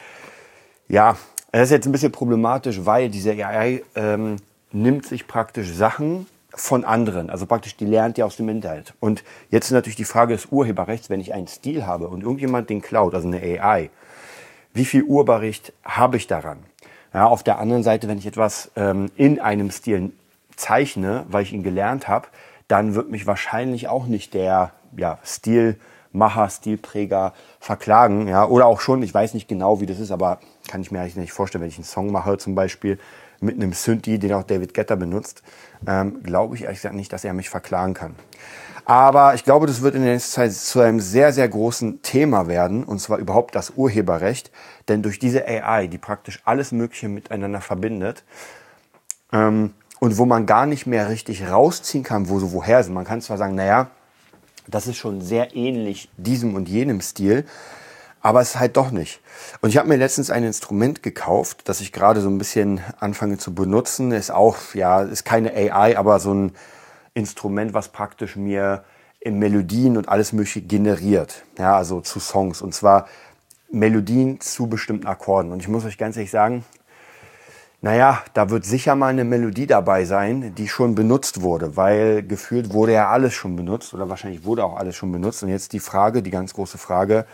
ja, 0.89 1.17
das 1.53 1.65
ist 1.65 1.71
jetzt 1.71 1.87
ein 1.87 1.93
bisschen 1.93 2.13
problematisch, 2.13 2.85
weil 2.85 3.09
diese 3.09 3.33
AI 3.33 3.83
ähm, 3.95 4.37
nimmt 4.73 5.07
sich 5.07 5.27
praktisch 5.27 5.73
Sachen 5.73 6.27
von 6.55 6.85
anderen. 6.85 7.31
Also 7.31 7.47
praktisch, 7.47 7.77
die 7.77 7.87
lernt 7.87 8.19
ja 8.19 8.25
aus 8.25 8.37
dem 8.37 8.49
Internet. 8.49 8.95
Und 9.01 9.25
jetzt 9.51 9.67
ist 9.67 9.73
natürlich 9.73 9.97
die 9.97 10.05
Frage 10.05 10.35
des 10.35 10.47
Urheberrechts, 10.47 11.11
wenn 11.11 11.21
ich 11.21 11.33
einen 11.35 11.47
Stil 11.47 11.87
habe 11.87 12.09
und 12.09 12.23
irgendjemand 12.23 12.71
den 12.71 12.83
klaut, 12.83 13.15
also 13.15 13.27
eine 13.27 13.41
AI, 13.41 13.91
wie 14.75 14.85
viel 14.85 15.03
Urheberrecht 15.03 15.73
habe 15.85 16.17
ich 16.17 16.27
daran? 16.27 16.59
Ja, 17.15 17.27
auf 17.27 17.43
der 17.43 17.59
anderen 17.59 17.83
Seite, 17.83 18.09
wenn 18.09 18.19
ich 18.19 18.27
etwas 18.27 18.71
ähm, 18.75 19.11
in 19.17 19.39
einem 19.39 19.71
Stil 19.71 20.13
zeichne, 20.57 21.25
weil 21.29 21.43
ich 21.43 21.53
ihn 21.53 21.63
gelernt 21.63 22.09
habe, 22.09 22.29
dann 22.69 22.95
wird 22.95 23.11
mich 23.11 23.27
wahrscheinlich 23.27 23.89
auch 23.89 24.07
nicht 24.07 24.33
der 24.33 24.73
ja, 24.97 25.19
Stilmacher, 25.23 26.49
Stilpräger 26.49 27.35
verklagen. 27.61 28.29
Ja, 28.29 28.47
oder 28.47 28.67
auch 28.67 28.81
schon, 28.81 29.03
ich 29.03 29.13
weiß 29.13 29.35
nicht 29.35 29.49
genau, 29.49 29.81
wie 29.81 29.87
das 29.87 29.99
ist, 29.99 30.11
aber 30.11 30.39
kann 30.69 30.81
ich 30.81 30.91
mir 30.91 31.01
eigentlich 31.01 31.17
nicht 31.17 31.33
vorstellen, 31.33 31.63
wenn 31.63 31.69
ich 31.69 31.77
einen 31.77 31.85
Song 31.85 32.11
mache 32.11 32.39
zum 32.39 32.55
Beispiel 32.55 32.99
mit 33.43 33.57
einem 33.57 33.73
Synthi, 33.73 34.19
den 34.19 34.33
auch 34.33 34.45
David 34.45 34.75
Getter 34.75 34.97
benutzt, 34.97 35.43
ähm, 35.87 36.23
glaube 36.23 36.55
ich 36.55 36.63
ehrlich 36.63 36.79
gesagt 36.79 36.95
nicht, 36.95 37.13
dass 37.13 37.25
er 37.25 37.33
mich 37.33 37.51
verklagen 37.51 37.95
kann. 37.95 38.15
Aber 38.85 39.35
ich 39.35 39.45
glaube, 39.45 39.67
das 39.67 39.83
wird 39.83 39.95
in 39.95 40.03
der 40.03 40.13
nächsten 40.13 40.33
Zeit 40.33 40.53
zu 40.53 40.81
einem 40.81 41.01
sehr, 41.01 41.33
sehr 41.33 41.49
großen 41.49 42.03
Thema 42.03 42.49
werden, 42.49 42.83
und 42.83 42.99
zwar 43.01 43.19
überhaupt 43.19 43.55
das 43.55 43.71
Urheberrecht. 43.77 44.51
Denn 44.89 45.03
durch 45.03 45.21
diese 45.21 45.47
AI, 45.47 45.87
die 45.87 45.99
praktisch 45.99 46.41
alles 46.45 46.73
Mögliche 46.73 47.09
miteinander 47.09 47.61
verbindet, 47.61 48.25
ähm, 49.33 49.73
und 50.01 50.19
wo 50.19 50.27
man 50.27 50.47
gar 50.47 50.67
nicht 50.67 50.85
mehr 50.87 51.09
richtig 51.09 51.49
rausziehen 51.49 52.03
kann, 52.03 52.29
wo 52.29 52.41
so 52.41 52.51
woher 52.51 52.83
sind. 52.83 52.93
Man 52.93 53.05
kann 53.05 53.21
zwar 53.21 53.39
sagen, 53.39 53.55
naja, 53.55 53.89
das 54.67 54.89
ist 54.89 54.97
schon 54.97 55.21
sehr 55.21 55.55
ähnlich 55.55 56.11
diesem 56.17 56.57
und 56.57 56.69
jenem 56.69 57.01
Stil, 57.01 57.45
aber 58.23 58.41
es 58.41 58.51
ist 58.51 58.61
halt 58.61 58.77
doch 58.77 58.93
nicht. 58.93 59.21
Und 59.61 59.71
ich 59.71 59.77
habe 59.77 59.89
mir 59.89 59.97
letztens 59.97 60.31
ein 60.31 60.45
Instrument 60.45 61.03
gekauft, 61.03 61.63
das 61.65 61.81
ich 61.81 61.93
gerade 61.93 62.21
so 62.21 62.29
ein 62.29 62.39
bisschen 62.39 62.81
anfange 63.01 63.37
zu 63.37 63.55
benutzen. 63.55 64.13
Ist 64.13 64.31
auch, 64.31 64.57
ja, 64.75 65.03
ist 65.03 65.25
keine 65.25 65.53
AI, 65.53 65.99
aber 65.99 66.21
so 66.21 66.33
ein 66.33 66.53
Instrument, 67.15 67.75
was 67.75 67.89
praktisch 67.89 68.37
mir 68.37 68.85
in 69.19 69.39
Melodien 69.39 69.97
und 69.97 70.09
alles 70.09 70.33
Mögliche 70.33 70.63
generiert. 70.63 71.43
Ja, 71.59 71.77
also 71.77 72.01
zu 72.01 72.21
Songs. 72.21 72.63
Und 72.63 72.75
zwar 72.75 73.09
Melodien 73.71 74.41
zu 74.41 74.69
bestimmten 74.69 75.07
Akkorden. 75.07 75.51
Und 75.51 75.61
ich 75.61 75.69
muss 75.69 75.85
euch 75.85 75.99
ganz 75.99 76.17
ehrlich 76.17 76.31
sagen, 76.31 76.65
naja, 77.81 78.23
da 78.35 78.51
wird 78.51 78.65
sicher 78.65 78.95
mal 78.95 79.09
eine 79.09 79.25
Melodie 79.25 79.67
dabei 79.67 80.05
sein, 80.05 80.55
die 80.55 80.69
schon 80.69 80.95
benutzt 80.95 81.43
wurde, 81.43 81.77
weil 81.77 82.23
gefühlt 82.23 82.73
wurde 82.73 82.93
ja 82.93 83.09
alles 83.09 83.35
schon 83.35 83.57
benutzt 83.57 83.93
oder 83.93 84.09
wahrscheinlich 84.09 84.45
wurde 84.45 84.65
auch 84.65 84.77
alles 84.77 84.95
schon 84.95 85.11
benutzt. 85.11 85.43
Und 85.43 85.49
jetzt 85.49 85.73
die 85.73 85.81
Frage, 85.81 86.23
die 86.23 86.31
ganz 86.31 86.55
große 86.55 86.79
Frage, 86.79 87.27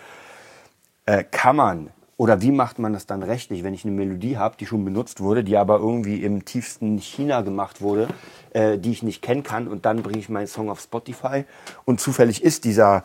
äh, 1.08 1.24
kann 1.24 1.56
man 1.56 1.90
oder 2.18 2.42
wie 2.42 2.50
macht 2.50 2.78
man 2.78 2.92
das 2.92 3.06
dann 3.06 3.22
rechtlich, 3.22 3.64
wenn 3.64 3.72
ich 3.72 3.84
eine 3.84 3.94
Melodie 3.94 4.36
habe, 4.36 4.56
die 4.58 4.66
schon 4.66 4.84
benutzt 4.84 5.20
wurde, 5.20 5.42
die 5.42 5.56
aber 5.56 5.78
irgendwie 5.78 6.22
im 6.22 6.44
tiefsten 6.44 6.98
China 6.98 7.40
gemacht 7.40 7.80
wurde, 7.80 8.08
äh, 8.50 8.76
die 8.76 8.90
ich 8.90 9.02
nicht 9.02 9.22
kennen 9.22 9.42
kann 9.42 9.68
und 9.68 9.86
dann 9.86 10.02
bringe 10.02 10.18
ich 10.18 10.28
meinen 10.28 10.48
Song 10.48 10.68
auf 10.68 10.80
Spotify 10.80 11.44
und 11.86 11.98
zufällig 11.98 12.42
ist 12.42 12.64
dieser 12.64 13.04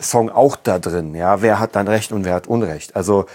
Song 0.00 0.30
auch 0.30 0.56
da 0.56 0.80
drin. 0.80 1.14
Ja, 1.14 1.42
wer 1.42 1.60
hat 1.60 1.76
dann 1.76 1.86
Recht 1.86 2.10
und 2.10 2.24
wer 2.24 2.34
hat 2.34 2.48
Unrecht? 2.48 2.96
Also 2.96 3.26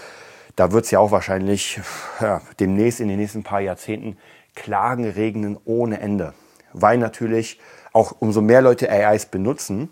da 0.54 0.70
wird 0.70 0.84
es 0.84 0.90
ja 0.90 0.98
auch 0.98 1.12
wahrscheinlich 1.12 1.80
ja, 2.20 2.42
demnächst 2.58 3.00
in 3.00 3.08
den 3.08 3.18
nächsten 3.18 3.42
paar 3.42 3.60
Jahrzehnten 3.60 4.18
Klagen 4.54 5.08
regnen 5.08 5.56
ohne 5.64 5.98
Ende, 5.98 6.34
weil 6.74 6.98
natürlich 6.98 7.58
auch 7.94 8.16
umso 8.18 8.42
mehr 8.42 8.60
Leute 8.60 8.90
AIs 8.90 9.26
benutzen, 9.26 9.88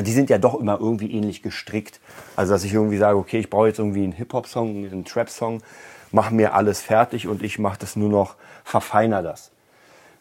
die 0.00 0.12
sind 0.12 0.30
ja 0.30 0.38
doch 0.38 0.58
immer 0.58 0.78
irgendwie 0.80 1.12
ähnlich 1.12 1.42
gestrickt. 1.42 2.00
Also 2.36 2.52
dass 2.52 2.64
ich 2.64 2.72
irgendwie 2.72 2.98
sage, 2.98 3.18
okay, 3.18 3.38
ich 3.38 3.50
brauche 3.50 3.68
jetzt 3.68 3.78
irgendwie 3.78 4.04
einen 4.04 4.12
Hip-Hop-Song, 4.12 4.68
einen 4.68 5.04
Trap-Song, 5.04 5.62
mach 6.12 6.30
mir 6.30 6.54
alles 6.54 6.80
fertig 6.80 7.26
und 7.28 7.42
ich 7.42 7.58
mache 7.58 7.78
das 7.78 7.96
nur 7.96 8.08
noch, 8.08 8.36
verfeiner 8.64 9.22
das. 9.22 9.50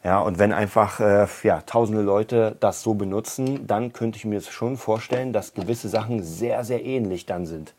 Ja, 0.04 0.20
und 0.20 0.38
wenn 0.38 0.52
einfach 0.52 1.00
äh, 1.00 1.28
ja, 1.44 1.62
tausende 1.62 2.02
Leute 2.02 2.58
das 2.60 2.82
so 2.82 2.94
benutzen, 2.94 3.66
dann 3.68 3.94
könnte 3.94 4.18
ich 4.18 4.26
mir 4.26 4.42
schon 4.42 4.76
vorstellen, 4.76 5.32
dass 5.32 5.54
gewisse 5.54 5.88
Sachen 5.88 6.22
sehr, 6.24 6.66
sehr 6.66 6.84
ähnlich 6.84 7.26
dann 7.26 7.46
sind. 7.46 7.74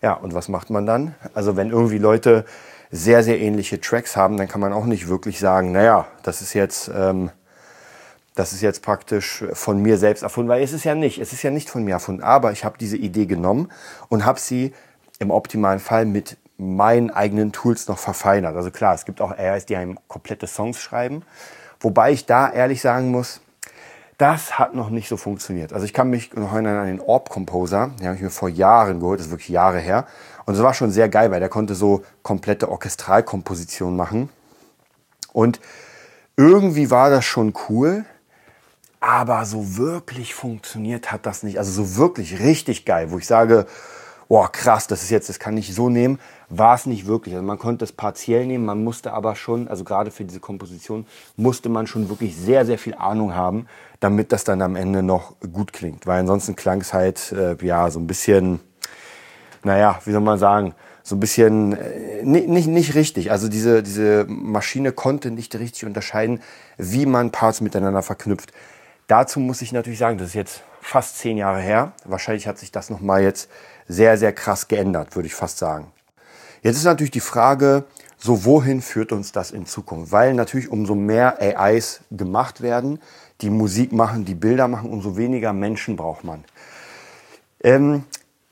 Ja, 0.00 0.12
und 0.12 0.34
was 0.34 0.48
macht 0.48 0.70
man 0.70 0.86
dann? 0.86 1.16
Also 1.34 1.56
wenn 1.56 1.70
irgendwie 1.70 1.98
Leute 1.98 2.44
sehr, 2.92 3.24
sehr 3.24 3.40
ähnliche 3.40 3.80
Tracks 3.80 4.16
haben, 4.16 4.36
dann 4.36 4.46
kann 4.46 4.60
man 4.60 4.72
auch 4.72 4.84
nicht 4.84 5.08
wirklich 5.08 5.40
sagen, 5.40 5.72
naja, 5.72 6.06
das 6.22 6.42
ist 6.42 6.54
jetzt... 6.54 6.90
Ähm, 6.94 7.30
das 8.34 8.52
ist 8.52 8.62
jetzt 8.62 8.82
praktisch 8.82 9.44
von 9.52 9.80
mir 9.80 9.96
selbst 9.96 10.22
erfunden, 10.22 10.48
weil 10.48 10.62
es 10.62 10.72
ist 10.72 10.84
ja 10.84 10.94
nicht, 10.94 11.18
es 11.18 11.32
ist 11.32 11.42
ja 11.42 11.50
nicht 11.50 11.70
von 11.70 11.84
mir 11.84 11.92
erfunden, 11.92 12.22
aber 12.22 12.52
ich 12.52 12.64
habe 12.64 12.76
diese 12.78 12.96
Idee 12.96 13.26
genommen 13.26 13.70
und 14.08 14.24
habe 14.24 14.40
sie 14.40 14.72
im 15.20 15.30
optimalen 15.30 15.78
Fall 15.78 16.04
mit 16.04 16.36
meinen 16.56 17.10
eigenen 17.10 17.52
Tools 17.52 17.88
noch 17.88 17.98
verfeinert. 17.98 18.56
Also 18.56 18.70
klar, 18.70 18.94
es 18.94 19.04
gibt 19.04 19.20
auch 19.20 19.30
AIs, 19.36 19.66
die 19.66 19.76
einem 19.76 19.98
komplette 20.08 20.46
Songs 20.46 20.80
schreiben, 20.80 21.22
wobei 21.80 22.12
ich 22.12 22.26
da 22.26 22.50
ehrlich 22.50 22.80
sagen 22.80 23.10
muss, 23.10 23.40
das 24.18 24.58
hat 24.58 24.74
noch 24.74 24.90
nicht 24.90 25.08
so 25.08 25.16
funktioniert. 25.16 25.72
Also 25.72 25.84
ich 25.84 25.92
kann 25.92 26.08
mich 26.08 26.34
noch 26.34 26.52
erinnern 26.52 26.78
an 26.78 26.86
den 26.86 27.00
Orb 27.00 27.30
Composer, 27.30 27.90
den 27.98 28.06
habe 28.06 28.16
ich 28.16 28.22
mir 28.22 28.30
vor 28.30 28.48
Jahren 28.48 29.00
geholt, 29.00 29.18
das 29.18 29.26
ist 29.26 29.32
wirklich 29.32 29.48
Jahre 29.48 29.78
her. 29.78 30.06
Und 30.46 30.54
es 30.54 30.62
war 30.62 30.74
schon 30.74 30.90
sehr 30.90 31.08
geil, 31.08 31.30
weil 31.30 31.40
der 31.40 31.48
konnte 31.48 31.74
so 31.74 32.04
komplette 32.22 32.68
Orchestralkompositionen 32.68 33.96
machen. 33.96 34.28
Und 35.32 35.60
irgendwie 36.36 36.90
war 36.90 37.10
das 37.10 37.24
schon 37.24 37.54
cool, 37.68 38.04
aber 39.04 39.44
so 39.44 39.76
wirklich 39.76 40.32
funktioniert 40.32 41.12
hat 41.12 41.26
das 41.26 41.42
nicht. 41.42 41.58
Also 41.58 41.70
so 41.70 41.98
wirklich 41.98 42.40
richtig 42.40 42.86
geil, 42.86 43.10
wo 43.10 43.18
ich 43.18 43.26
sage, 43.26 43.66
boah, 44.28 44.50
krass, 44.50 44.86
das 44.86 45.02
ist 45.02 45.10
jetzt, 45.10 45.28
das 45.28 45.38
kann 45.38 45.58
ich 45.58 45.74
so 45.74 45.90
nehmen, 45.90 46.18
war 46.48 46.74
es 46.74 46.86
nicht 46.86 47.06
wirklich. 47.06 47.34
Also 47.34 47.46
man 47.46 47.58
konnte 47.58 47.84
es 47.84 47.92
partiell 47.92 48.46
nehmen, 48.46 48.64
man 48.64 48.82
musste 48.82 49.12
aber 49.12 49.36
schon, 49.36 49.68
also 49.68 49.84
gerade 49.84 50.10
für 50.10 50.24
diese 50.24 50.40
Komposition, 50.40 51.04
musste 51.36 51.68
man 51.68 51.86
schon 51.86 52.08
wirklich 52.08 52.34
sehr, 52.34 52.64
sehr 52.64 52.78
viel 52.78 52.94
Ahnung 52.94 53.34
haben, 53.34 53.66
damit 54.00 54.32
das 54.32 54.44
dann 54.44 54.62
am 54.62 54.74
Ende 54.74 55.02
noch 55.02 55.34
gut 55.52 55.74
klingt. 55.74 56.06
Weil 56.06 56.20
ansonsten 56.20 56.56
klang 56.56 56.80
es 56.80 56.94
halt, 56.94 57.30
äh, 57.32 57.56
ja, 57.62 57.90
so 57.90 58.00
ein 58.00 58.06
bisschen, 58.06 58.60
naja, 59.64 60.00
wie 60.06 60.12
soll 60.12 60.22
man 60.22 60.38
sagen, 60.38 60.74
so 61.02 61.16
ein 61.16 61.20
bisschen 61.20 61.74
äh, 61.74 62.22
nicht, 62.22 62.48
nicht, 62.48 62.68
nicht 62.68 62.94
richtig. 62.94 63.30
Also 63.30 63.48
diese, 63.48 63.82
diese 63.82 64.24
Maschine 64.26 64.92
konnte 64.92 65.30
nicht 65.30 65.54
richtig 65.54 65.84
unterscheiden, 65.84 66.40
wie 66.78 67.04
man 67.04 67.32
Parts 67.32 67.60
miteinander 67.60 68.02
verknüpft. 68.02 68.50
Dazu 69.06 69.40
muss 69.40 69.62
ich 69.62 69.72
natürlich 69.72 69.98
sagen, 69.98 70.18
das 70.18 70.28
ist 70.28 70.34
jetzt 70.34 70.62
fast 70.80 71.18
zehn 71.18 71.36
Jahre 71.36 71.60
her. 71.60 71.92
Wahrscheinlich 72.04 72.46
hat 72.46 72.58
sich 72.58 72.72
das 72.72 72.90
nochmal 72.90 73.22
jetzt 73.22 73.50
sehr, 73.86 74.16
sehr 74.16 74.32
krass 74.32 74.68
geändert, 74.68 75.14
würde 75.14 75.26
ich 75.26 75.34
fast 75.34 75.58
sagen. 75.58 75.92
Jetzt 76.62 76.76
ist 76.76 76.84
natürlich 76.84 77.10
die 77.10 77.20
Frage, 77.20 77.84
so 78.16 78.46
wohin 78.46 78.80
führt 78.80 79.12
uns 79.12 79.32
das 79.32 79.50
in 79.50 79.66
Zukunft? 79.66 80.10
Weil 80.10 80.32
natürlich 80.32 80.70
umso 80.70 80.94
mehr 80.94 81.38
AIs 81.40 82.00
gemacht 82.10 82.62
werden, 82.62 82.98
die 83.42 83.50
Musik 83.50 83.92
machen, 83.92 84.24
die 84.24 84.34
Bilder 84.34 84.68
machen, 84.68 84.90
umso 84.90 85.18
weniger 85.18 85.52
Menschen 85.52 85.96
braucht 85.96 86.24
man. 86.24 86.44
Ähm, 87.62 88.04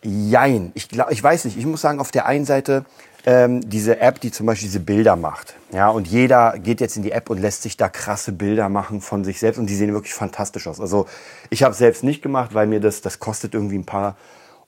jein, 0.02 0.72
ich, 0.74 0.90
glaub, 0.90 1.10
ich 1.10 1.22
weiß 1.22 1.46
nicht, 1.46 1.56
ich 1.56 1.64
muss 1.64 1.80
sagen, 1.80 2.00
auf 2.00 2.10
der 2.10 2.26
einen 2.26 2.44
Seite 2.44 2.84
ähm, 3.24 3.68
diese 3.68 4.00
App, 4.00 4.20
die 4.20 4.32
zum 4.32 4.46
Beispiel 4.46 4.68
diese 4.68 4.80
Bilder 4.80 5.16
macht. 5.16 5.54
Ja, 5.72 5.88
und 5.88 6.08
jeder 6.08 6.58
geht 6.58 6.80
jetzt 6.80 6.96
in 6.96 7.02
die 7.02 7.12
App 7.12 7.30
und 7.30 7.40
lässt 7.40 7.62
sich 7.62 7.76
da 7.76 7.88
krasse 7.88 8.32
Bilder 8.32 8.68
machen 8.68 9.00
von 9.00 9.24
sich 9.24 9.38
selbst 9.38 9.58
und 9.58 9.66
die 9.66 9.76
sehen 9.76 9.92
wirklich 9.92 10.14
fantastisch 10.14 10.66
aus. 10.66 10.80
Also 10.80 11.06
ich 11.50 11.62
habe 11.62 11.72
es 11.72 11.78
selbst 11.78 12.02
nicht 12.02 12.22
gemacht, 12.22 12.54
weil 12.54 12.66
mir 12.66 12.80
das, 12.80 13.00
das 13.00 13.20
kostet 13.20 13.54
irgendwie 13.54 13.78
ein 13.78 13.86
paar 13.86 14.16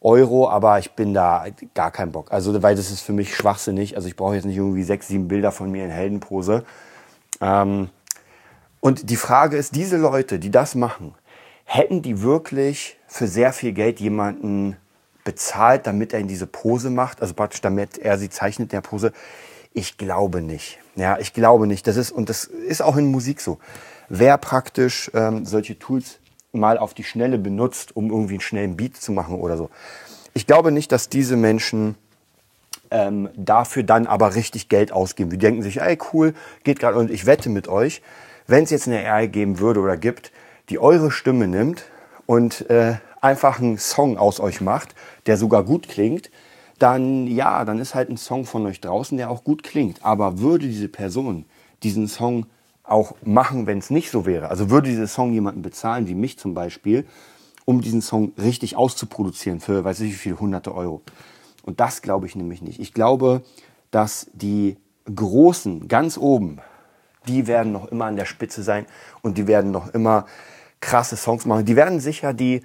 Euro, 0.01 0.51
aber 0.51 0.79
ich 0.79 0.93
bin 0.93 1.15
da 1.15 1.47
gar 1.73 1.91
kein 1.91 2.13
Bock. 2.13 2.31
Also, 2.31 2.63
weil 2.63 2.77
das 2.77 2.91
ist 2.91 3.01
für 3.01 3.15
mich 3.15 3.35
schwachsinnig. 3.35 3.97
Also 3.97 4.07
ich 4.07 4.17
brauche 4.17 4.35
jetzt 4.35 4.45
nicht 4.45 4.59
irgendwie 4.59 4.83
sechs, 4.83 5.09
sieben 5.09 5.29
Bilder 5.29 5.51
von 5.51 5.71
mir 5.71 5.85
in 5.85 5.91
Heldenpose. 5.91 6.65
Ähm, 7.41 7.89
und 8.81 9.09
die 9.09 9.17
Frage 9.17 9.57
ist, 9.57 9.75
diese 9.75 9.97
Leute, 9.97 10.39
die 10.39 10.51
das 10.51 10.75
machen, 10.75 11.15
hätten 11.65 12.03
die 12.03 12.21
wirklich 12.21 12.99
für 13.07 13.27
sehr 13.27 13.55
viel 13.55 13.73
Geld 13.73 13.99
jemanden 13.99 14.77
bezahlt, 15.25 15.87
damit 15.87 16.13
er 16.13 16.21
in 16.21 16.29
diese 16.29 16.47
Pose 16.47 16.91
macht, 16.91 17.23
also 17.23 17.35
praktisch 17.35 17.61
damit 17.61 17.99
er 17.99 18.19
sie 18.19 18.31
zeichnet 18.31 18.73
in 18.73 18.77
der 18.77 18.89
Pose. 18.89 19.13
Ich 19.73 19.99
glaube 19.99 20.41
nicht. 20.41 20.79
Ja, 20.95 21.19
ich 21.19 21.33
glaube 21.33 21.67
nicht. 21.67 21.87
Das 21.87 21.97
ist, 21.97 22.13
und 22.13 22.29
das 22.29 22.45
ist 22.45 22.83
auch 22.83 22.97
in 22.97 23.07
Musik 23.07 23.41
so. 23.41 23.59
Wer 24.09 24.39
praktisch 24.39 25.11
ähm, 25.15 25.45
solche 25.45 25.79
Tools 25.79 26.21
mal 26.53 26.79
auf 26.79 26.95
die 26.95 27.05
Schnelle 27.05 27.39
benutzt, 27.39 27.97
um 27.97 28.11
irgendwie 28.11 28.35
einen 28.35 28.41
schnellen 28.41 28.77
Beat 28.77 28.97
zu 28.97 29.13
machen 29.13 29.37
oder 29.41 29.57
so. 29.57 29.71
Ich 30.35 30.47
glaube 30.47 30.71
nicht, 30.71 30.93
dass 30.93 31.09
diese 31.09 31.37
Menschen 31.37 31.97
ähm, 32.91 33.29
dafür 33.35 33.83
dann 33.83 34.07
aber 34.07 34.35
richtig 34.35 34.69
Geld 34.69 34.93
ausgeben. 34.93 35.31
Die 35.31 35.39
denken 35.39 35.63
sich, 35.63 35.81
ey 35.81 35.99
cool, 36.13 36.35
geht 36.63 36.79
gerade 36.79 36.99
und 36.99 37.11
ich 37.11 37.27
wette 37.27 37.49
mit 37.49 37.67
euch, 37.67 38.03
wenn 38.47 38.65
es 38.65 38.71
jetzt 38.71 38.87
eine 38.87 39.11
AI 39.11 39.27
geben 39.27 39.59
würde 39.59 39.81
oder 39.81 39.97
gibt, 39.97 40.31
die 40.69 40.79
eure 40.79 41.11
Stimme 41.11 41.49
nimmt 41.49 41.85
und 42.27 42.69
äh, 42.71 42.97
einfach 43.25 43.59
einen 43.59 43.79
Song 43.79 44.19
aus 44.19 44.39
euch 44.39 44.61
macht, 44.61 44.95
der 45.25 45.39
sogar 45.39 45.65
gut 45.65 45.89
klingt, 45.89 46.31
dann 46.79 47.27
ja, 47.27 47.65
dann 47.65 47.79
ist 47.79 47.95
halt 47.95 48.11
ein 48.11 48.19
Song 48.19 48.45
von 48.45 48.67
euch 48.67 48.83
draußen, 48.83 49.17
der 49.17 49.31
auch 49.31 49.45
gut 49.45 49.63
klingt. 49.63 50.05
Aber 50.05 50.39
würde 50.41 50.69
diese 50.69 50.89
Person 50.89 51.47
diesen 51.83 52.07
Song 52.07 52.47
auch 52.83 53.15
machen, 53.25 53.67
wenn 53.67 53.79
es 53.79 53.89
nicht 53.89 54.11
so 54.11 54.27
wäre? 54.27 54.49
Also 54.51 54.69
würde 54.69 54.91
dieser 54.91 55.07
Song 55.07 55.33
jemanden 55.33 55.63
bezahlen, 55.63 56.07
wie 56.07 56.15
mich 56.15 56.39
zum 56.39 56.53
Beispiel, 56.53 57.07
um 57.65 57.81
diesen 57.81 58.03
Song 58.03 58.33
richtig 58.37 58.77
auszuproduzieren 58.77 59.61
für, 59.61 59.85
weiß 59.85 60.01
ich 60.01 60.13
wie 60.13 60.17
viele 60.17 60.39
hunderte 60.39 60.75
Euro. 60.75 61.01
Und 61.63 61.81
das 61.81 62.03
glaube 62.03 62.27
ich 62.27 62.37
nämlich 62.37 62.61
nicht. 62.61 62.79
Ich 62.79 62.93
glaube, 62.93 63.43
dass 63.91 64.27
die 64.35 64.77
Großen 65.13 65.89
ganz 65.89 66.19
oben, 66.19 66.59
die 67.27 67.47
werden 67.47 67.73
noch 67.73 67.87
immer 67.87 68.05
an 68.05 68.17
der 68.17 68.27
Spitze 68.27 68.63
sein 68.63 68.85
und 69.23 69.39
die 69.39 69.47
werden 69.47 69.71
noch 69.71 69.95
immer 69.95 70.27
krasse 70.81 71.17
Songs 71.17 71.47
machen. 71.47 71.65
Die 71.65 71.77
werden 71.77 72.01
sicher 72.01 72.35
die 72.35 72.61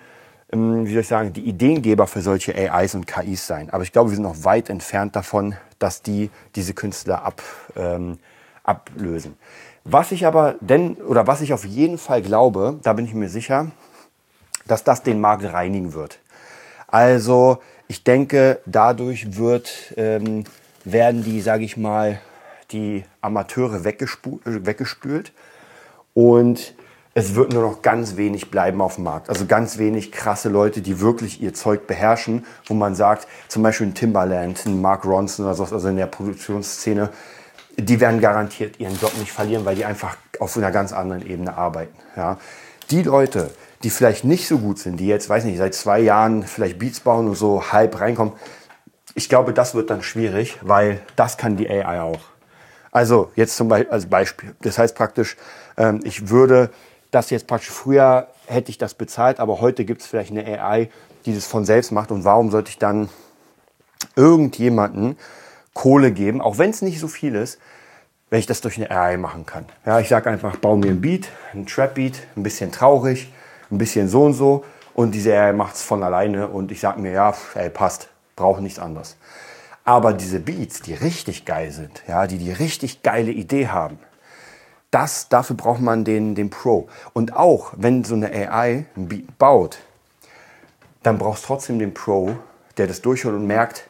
wie 0.51 0.91
soll 0.91 1.01
ich 1.01 1.08
sagen, 1.08 1.34
die 1.34 1.48
Ideengeber 1.48 2.08
für 2.08 2.22
solche 2.22 2.56
AIs 2.56 2.96
und 2.96 3.06
KIs 3.06 3.46
sein. 3.46 3.70
Aber 3.70 3.84
ich 3.84 3.91
glaube, 3.91 4.10
wir 4.10 4.15
sind 4.15 4.24
noch 4.24 4.44
weit 4.44 4.70
entfernt 4.70 5.15
davon, 5.15 5.56
dass 5.77 6.01
die 6.01 6.32
diese 6.56 6.74
Künstler 6.74 7.24
ab, 7.24 7.41
ähm, 7.75 8.18
ablösen. 8.63 9.38
Was 9.84 10.12
ich 10.12 10.25
aber 10.25 10.56
denn, 10.60 10.96
oder 10.96 11.27
was 11.27 11.41
ich 11.41 11.53
auf 11.53 11.65
jeden 11.65 11.98
Fall 11.98 12.22
glaube, 12.22 12.79
da 12.84 12.94
bin 12.94 13.06
ich 13.06 13.13
mir 13.13 13.29
sicher, 13.29 13.72
dass 14.65 14.84
das 14.84 15.03
den 15.03 15.22
Markt 15.22 15.46
reinigen 15.46 15.94
wird. 15.94 16.20
Also 16.88 17.60
ich 17.88 18.03
denke, 18.03 18.60
dadurch 18.65 19.36
wird, 19.38 19.94
ähm, 19.98 20.44
werden 20.84 21.24
die, 21.24 21.41
sage 21.41 21.63
ich 21.63 21.77
mal, 21.77 22.20
die 22.72 23.03
Amateure 23.22 23.84
weggespült 23.84 25.32
und 26.13 26.74
es 27.19 27.35
wird 27.35 27.51
nur 27.51 27.63
noch 27.63 27.81
ganz 27.81 28.15
wenig 28.15 28.49
bleiben 28.49 28.79
auf 28.81 28.95
dem 28.95 29.03
Markt. 29.03 29.27
Also 29.27 29.45
ganz 29.45 29.77
wenig 29.77 30.13
krasse 30.13 30.47
Leute, 30.47 30.79
die 30.79 31.01
wirklich 31.01 31.41
ihr 31.41 31.53
Zeug 31.53 31.85
beherrschen, 31.85 32.45
wo 32.65 32.73
man 32.73 32.95
sagt, 32.95 33.27
zum 33.49 33.61
Beispiel 33.61 33.88
ein 33.88 33.93
Timbaland, 33.93 34.65
ein 34.65 34.79
Mark 34.79 35.03
Ronson 35.03 35.45
oder 35.45 35.53
sowas, 35.53 35.73
also 35.73 35.89
in 35.89 35.97
der 35.97 36.05
Produktionsszene, 36.05 37.09
die 37.77 37.99
werden 37.99 38.21
garantiert 38.21 38.79
ihren 38.79 38.97
Job 38.97 39.11
nicht 39.17 39.33
verlieren, 39.33 39.65
weil 39.65 39.75
die 39.75 39.83
einfach 39.83 40.15
auf 40.39 40.55
einer 40.55 40.71
ganz 40.71 40.93
anderen 40.93 41.27
Ebene 41.29 41.57
arbeiten. 41.57 41.97
Ja. 42.15 42.38
Die 42.89 43.03
Leute, 43.03 43.51
die 43.83 43.89
vielleicht 43.89 44.23
nicht 44.23 44.47
so 44.47 44.57
gut 44.57 44.79
sind, 44.79 44.97
die 44.97 45.07
jetzt, 45.07 45.27
weiß 45.27 45.43
nicht, 45.43 45.57
seit 45.57 45.75
zwei 45.75 45.99
Jahren 45.99 46.43
vielleicht 46.43 46.79
Beats 46.79 47.01
bauen 47.01 47.27
und 47.27 47.35
so 47.35 47.73
halb 47.73 47.99
reinkommen, 47.99 48.33
ich 49.13 49.27
glaube, 49.27 49.53
das 49.53 49.75
wird 49.75 49.89
dann 49.89 50.03
schwierig, 50.03 50.57
weil 50.61 51.01
das 51.17 51.35
kann 51.35 51.57
die 51.57 51.69
AI 51.69 51.99
auch. 51.99 52.21
Also 52.91 53.31
jetzt 53.35 53.57
zum 53.57 53.67
Beispiel 53.67 53.91
als 53.91 54.05
Beispiel. 54.05 54.55
Das 54.61 54.77
heißt 54.77 54.95
praktisch, 54.95 55.35
ähm, 55.77 55.99
ich 56.03 56.29
würde 56.29 56.69
das 57.12 57.30
jetzt 57.30 57.48
praktisch 57.48 57.72
früher 57.72 58.28
hätte 58.48 58.70
ich 58.70 58.78
das 58.78 58.94
bezahlt, 58.94 59.39
aber 59.39 59.62
heute 59.62 59.86
gibt 59.86 60.01
es 60.01 60.08
vielleicht 60.08 60.32
eine 60.32 60.46
AI, 60.46 60.89
die 61.25 61.34
das 61.34 61.46
von 61.46 61.66
selbst 61.66 61.92
macht. 61.92 62.12
Und 62.12 62.24
warum 62.24 62.51
sollte 62.51 62.70
ich 62.70 62.78
dann 62.78 63.10
irgendjemanden 64.16 65.18
Kohle 65.74 66.12
geben, 66.12 66.42
auch 66.42 66.58
wenn 66.58 66.70
es 66.70 66.82
nicht 66.82 67.00
so 67.00 67.08
viel 67.08 67.36
ist, 67.36 67.60
wenn 68.30 68.39
ich 68.39 68.46
das 68.46 68.62
durch 68.62 68.78
eine 68.78 68.92
AI 68.92 69.18
machen 69.18 69.46
kann? 69.46 69.66
Ja, 69.86 70.00
ich 70.00 70.10
sage 70.10 70.30
einfach, 70.30 70.58
baue 70.58 70.78
mir 70.78 70.92
ein 70.92 71.01
Beat, 71.01 71.30
ein 71.54 71.66
Trap-Beat, 71.66 72.20
ein 72.36 72.44
bisschen 72.44 72.72
traurig, 72.72 73.32
ein 73.72 73.78
bisschen 73.78 74.08
so 74.08 74.24
und 74.24 74.34
so. 74.34 74.63
Und 74.94 75.12
diese 75.12 75.34
AI 75.34 75.54
macht 75.54 75.75
es 75.75 75.82
von 75.82 76.04
alleine 76.04 76.48
und 76.48 76.72
ich 76.72 76.80
sage 76.80 77.00
mir, 77.00 77.12
ja, 77.12 77.34
ey, 77.56 77.70
passt, 77.70 78.10
brauche 78.36 78.62
nichts 78.62 78.80
anderes. 78.80 79.18
Aber 79.86 80.13
diese 80.13 80.39
Beats, 80.39 80.82
die 80.82 80.94
richtig 80.94 81.46
geil 81.46 81.72
sind, 81.72 82.04
ja, 82.08 82.28
die 82.28 82.38
die 82.38 82.51
richtig 82.51 83.01
geile 83.01 83.32
Idee 83.32 83.70
haben, 83.70 83.98
das, 84.91 85.29
dafür 85.29 85.55
braucht 85.55 85.81
man 85.81 86.03
den, 86.03 86.36
den 86.36 86.50
Pro. 86.50 86.88
Und 87.13 87.36
auch, 87.36 87.74
wenn 87.75 88.03
so 88.03 88.15
eine 88.15 88.31
AI 88.31 88.86
ein 88.96 89.08
Beat 89.08 89.38
baut, 89.38 89.77
dann 91.03 91.17
brauchst 91.17 91.46
trotzdem 91.46 91.79
den 91.79 91.93
Pro, 91.93 92.36
der 92.77 92.88
das 92.88 93.01
durchhört 93.01 93.36
und 93.36 93.46
merkt, 93.48 93.86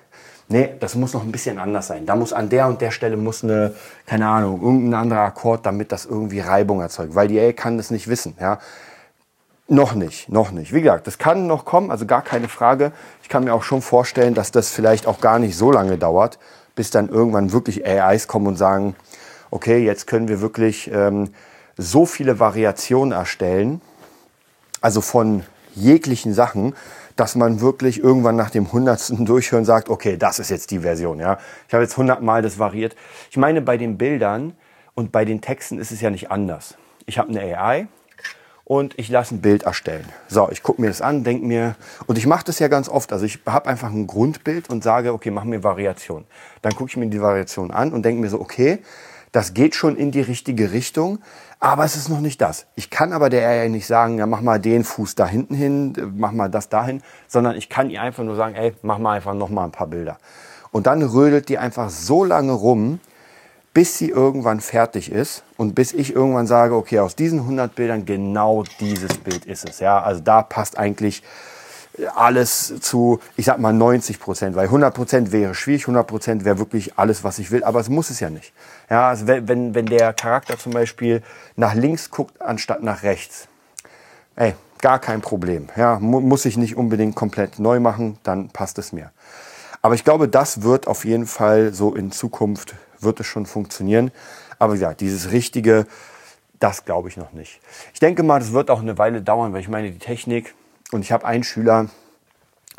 nee, 0.49 0.69
das 0.79 0.95
muss 0.95 1.13
noch 1.13 1.23
ein 1.23 1.31
bisschen 1.31 1.57
anders 1.57 1.87
sein. 1.87 2.05
Da 2.05 2.15
muss 2.15 2.33
an 2.33 2.49
der 2.49 2.67
und 2.67 2.81
der 2.81 2.91
Stelle 2.91 3.17
muss 3.17 3.43
eine, 3.43 3.73
keine 4.05 4.27
Ahnung, 4.27 4.61
irgendein 4.61 5.01
anderer 5.01 5.21
Akkord, 5.21 5.65
damit 5.65 5.91
das 5.91 6.05
irgendwie 6.05 6.41
Reibung 6.41 6.81
erzeugt. 6.81 7.15
Weil 7.15 7.27
die 7.27 7.39
AI 7.39 7.53
kann 7.53 7.77
das 7.77 7.91
nicht 7.91 8.07
wissen, 8.07 8.35
ja. 8.39 8.59
Noch 9.71 9.93
nicht, 9.93 10.29
noch 10.29 10.49
nicht. 10.49 10.73
Wie 10.73 10.81
gesagt, 10.81 11.05
das 11.05 11.19
kann 11.19 11.45
noch 11.45 11.63
kommen, 11.63 11.91
also 11.91 12.07
gar 12.07 12.23
keine 12.23 12.47
Frage. 12.49 12.91
Ich 13.21 13.29
kann 13.29 13.43
mir 13.43 13.53
auch 13.53 13.61
schon 13.61 13.83
vorstellen, 13.83 14.33
dass 14.33 14.51
das 14.51 14.71
vielleicht 14.71 15.05
auch 15.05 15.21
gar 15.21 15.37
nicht 15.37 15.55
so 15.55 15.71
lange 15.71 15.99
dauert, 15.99 16.39
bis 16.73 16.89
dann 16.89 17.07
irgendwann 17.07 17.51
wirklich 17.51 17.85
AIs 17.85 18.27
kommen 18.27 18.47
und 18.47 18.55
sagen, 18.55 18.95
okay, 19.51 19.83
jetzt 19.83 20.07
können 20.07 20.27
wir 20.27 20.41
wirklich 20.41 20.89
ähm, 20.91 21.29
so 21.77 22.05
viele 22.05 22.39
Variationen 22.39 23.11
erstellen, 23.11 23.81
also 24.81 25.01
von 25.01 25.43
jeglichen 25.75 26.33
Sachen, 26.33 26.75
dass 27.15 27.35
man 27.35 27.61
wirklich 27.61 28.01
irgendwann 28.01 28.35
nach 28.35 28.49
dem 28.49 28.71
hundertsten 28.71 29.25
Durchhören 29.25 29.65
sagt, 29.65 29.89
okay, 29.89 30.17
das 30.17 30.39
ist 30.39 30.49
jetzt 30.49 30.71
die 30.71 30.79
Version. 30.79 31.19
Ja, 31.19 31.37
ich 31.67 31.73
habe 31.73 31.83
jetzt 31.83 31.97
hundertmal 31.97 32.41
das 32.41 32.59
variiert. 32.59 32.95
Ich 33.29 33.37
meine, 33.37 33.61
bei 33.61 33.77
den 33.77 33.97
Bildern 33.97 34.53
und 34.95 35.11
bei 35.11 35.25
den 35.25 35.41
Texten 35.41 35.79
ist 35.79 35.91
es 35.91 36.01
ja 36.01 36.09
nicht 36.09 36.31
anders. 36.31 36.75
Ich 37.05 37.17
habe 37.17 37.29
eine 37.29 37.41
AI, 37.41 37.87
und 38.69 38.99
ich 38.99 39.09
lasse 39.09 39.33
ein 39.33 39.41
Bild 39.41 39.63
erstellen. 39.63 40.05
So, 40.27 40.47
ich 40.51 40.61
gucke 40.61 40.79
mir 40.79 40.89
das 40.89 41.01
an, 41.01 41.23
denke 41.23 41.43
mir, 41.43 41.75
und 42.05 42.19
ich 42.19 42.27
mache 42.27 42.45
das 42.45 42.59
ja 42.59 42.67
ganz 42.67 42.87
oft. 42.87 43.11
Also 43.11 43.25
ich 43.25 43.39
habe 43.47 43.67
einfach 43.67 43.89
ein 43.89 44.05
Grundbild 44.05 44.69
und 44.69 44.83
sage, 44.83 45.11
okay, 45.11 45.31
mach 45.31 45.43
mir 45.43 45.63
Variation. 45.63 46.25
Dann 46.61 46.75
gucke 46.75 46.91
ich 46.91 46.95
mir 46.95 47.07
die 47.07 47.19
Variation 47.19 47.71
an 47.71 47.91
und 47.91 48.05
denke 48.05 48.21
mir 48.21 48.29
so, 48.29 48.39
okay, 48.39 48.77
das 49.31 49.53
geht 49.53 49.75
schon 49.75 49.95
in 49.95 50.11
die 50.11 50.21
richtige 50.21 50.71
Richtung, 50.71 51.19
aber 51.59 51.83
es 51.83 51.95
ist 51.95 52.09
noch 52.09 52.21
nicht 52.21 52.41
das. 52.41 52.65
Ich 52.75 52.89
kann 52.89 53.13
aber 53.13 53.29
der 53.29 53.47
AI 53.47 53.67
nicht 53.67 53.85
sagen, 53.85 54.17
ja, 54.17 54.25
mach 54.25 54.41
mal 54.41 54.59
den 54.59 54.83
Fuß 54.83 55.15
da 55.15 55.27
hinten 55.27 55.55
hin, 55.55 55.93
mach 56.15 56.31
mal 56.31 56.49
das 56.49 56.69
dahin, 56.69 57.01
sondern 57.27 57.55
ich 57.55 57.69
kann 57.69 57.89
ihr 57.89 58.01
einfach 58.01 58.23
nur 58.23 58.35
sagen, 58.35 58.55
ey, 58.55 58.73
mach 58.81 58.97
mal 58.97 59.15
einfach 59.15 59.33
noch 59.33 59.49
mal 59.49 59.65
ein 59.65 59.71
paar 59.71 59.87
Bilder. 59.87 60.17
Und 60.71 60.87
dann 60.87 61.01
rödelt 61.01 61.49
die 61.49 61.57
einfach 61.57 61.89
so 61.89 62.23
lange 62.23 62.53
rum, 62.53 62.99
bis 63.73 63.97
sie 63.97 64.09
irgendwann 64.09 64.61
fertig 64.61 65.11
ist 65.11 65.43
und 65.57 65.75
bis 65.75 65.93
ich 65.93 66.13
irgendwann 66.13 66.47
sage, 66.47 66.75
okay, 66.75 66.99
aus 66.99 67.15
diesen 67.15 67.39
100 67.39 67.75
Bildern 67.75 68.05
genau 68.05 68.63
dieses 68.79 69.17
Bild 69.17 69.45
ist 69.45 69.67
es. 69.67 69.79
Ja, 69.79 70.01
also 70.01 70.21
da 70.21 70.41
passt 70.41 70.77
eigentlich 70.77 71.23
alles 72.15 72.79
zu, 72.81 73.19
ich 73.35 73.45
sag 73.45 73.59
mal 73.59 73.73
90 73.73 74.19
Prozent, 74.19 74.55
weil 74.55 74.65
100 74.65 74.93
Prozent 74.93 75.31
wäre 75.31 75.55
schwierig, 75.55 75.83
100 75.83 76.07
Prozent 76.07 76.45
wäre 76.45 76.59
wirklich 76.59 76.97
alles, 76.97 77.23
was 77.23 77.39
ich 77.39 77.51
will, 77.51 77.63
aber 77.63 77.79
es 77.79 77.89
muss 77.89 78.09
es 78.09 78.19
ja 78.19 78.29
nicht. 78.29 78.53
Ja, 78.89 79.09
also 79.09 79.27
wenn, 79.27 79.75
wenn 79.75 79.85
der 79.85 80.13
Charakter 80.13 80.57
zum 80.57 80.73
Beispiel 80.73 81.21
nach 81.55 81.73
links 81.73 82.09
guckt 82.09 82.41
anstatt 82.41 82.83
nach 82.83 83.03
rechts, 83.03 83.47
ey, 84.35 84.55
gar 84.81 84.99
kein 84.99 85.21
Problem. 85.21 85.69
Ja, 85.75 85.99
mu 85.99 86.19
muss 86.19 86.45
ich 86.45 86.57
nicht 86.57 86.75
unbedingt 86.75 87.15
komplett 87.15 87.59
neu 87.59 87.79
machen, 87.79 88.17
dann 88.23 88.49
passt 88.49 88.77
es 88.79 88.91
mir. 88.91 89.11
Aber 89.81 89.95
ich 89.95 90.03
glaube, 90.03 90.27
das 90.27 90.61
wird 90.61 90.87
auf 90.87 91.05
jeden 91.05 91.25
Fall 91.25 91.73
so 91.73 91.95
in 91.95 92.11
Zukunft 92.11 92.75
wird 92.99 93.19
es 93.19 93.27
schon 93.27 93.45
funktionieren. 93.45 94.11
Aber 94.57 94.75
ja, 94.75 94.93
dieses 94.93 95.31
richtige, 95.31 95.85
das 96.59 96.85
glaube 96.85 97.07
ich 97.07 97.17
noch 97.17 97.31
nicht. 97.31 97.61
Ich 97.93 97.99
denke 97.99 98.23
mal, 98.23 98.39
das 98.39 98.51
wird 98.51 98.69
auch 98.69 98.81
eine 98.81 98.97
Weile 98.97 99.21
dauern, 99.21 99.53
weil 99.53 99.61
ich 99.61 99.69
meine, 99.69 99.91
die 99.91 99.99
Technik 99.99 100.53
und 100.91 101.01
ich 101.01 101.11
habe 101.11 101.25
einen 101.25 101.43
Schüler, 101.43 101.87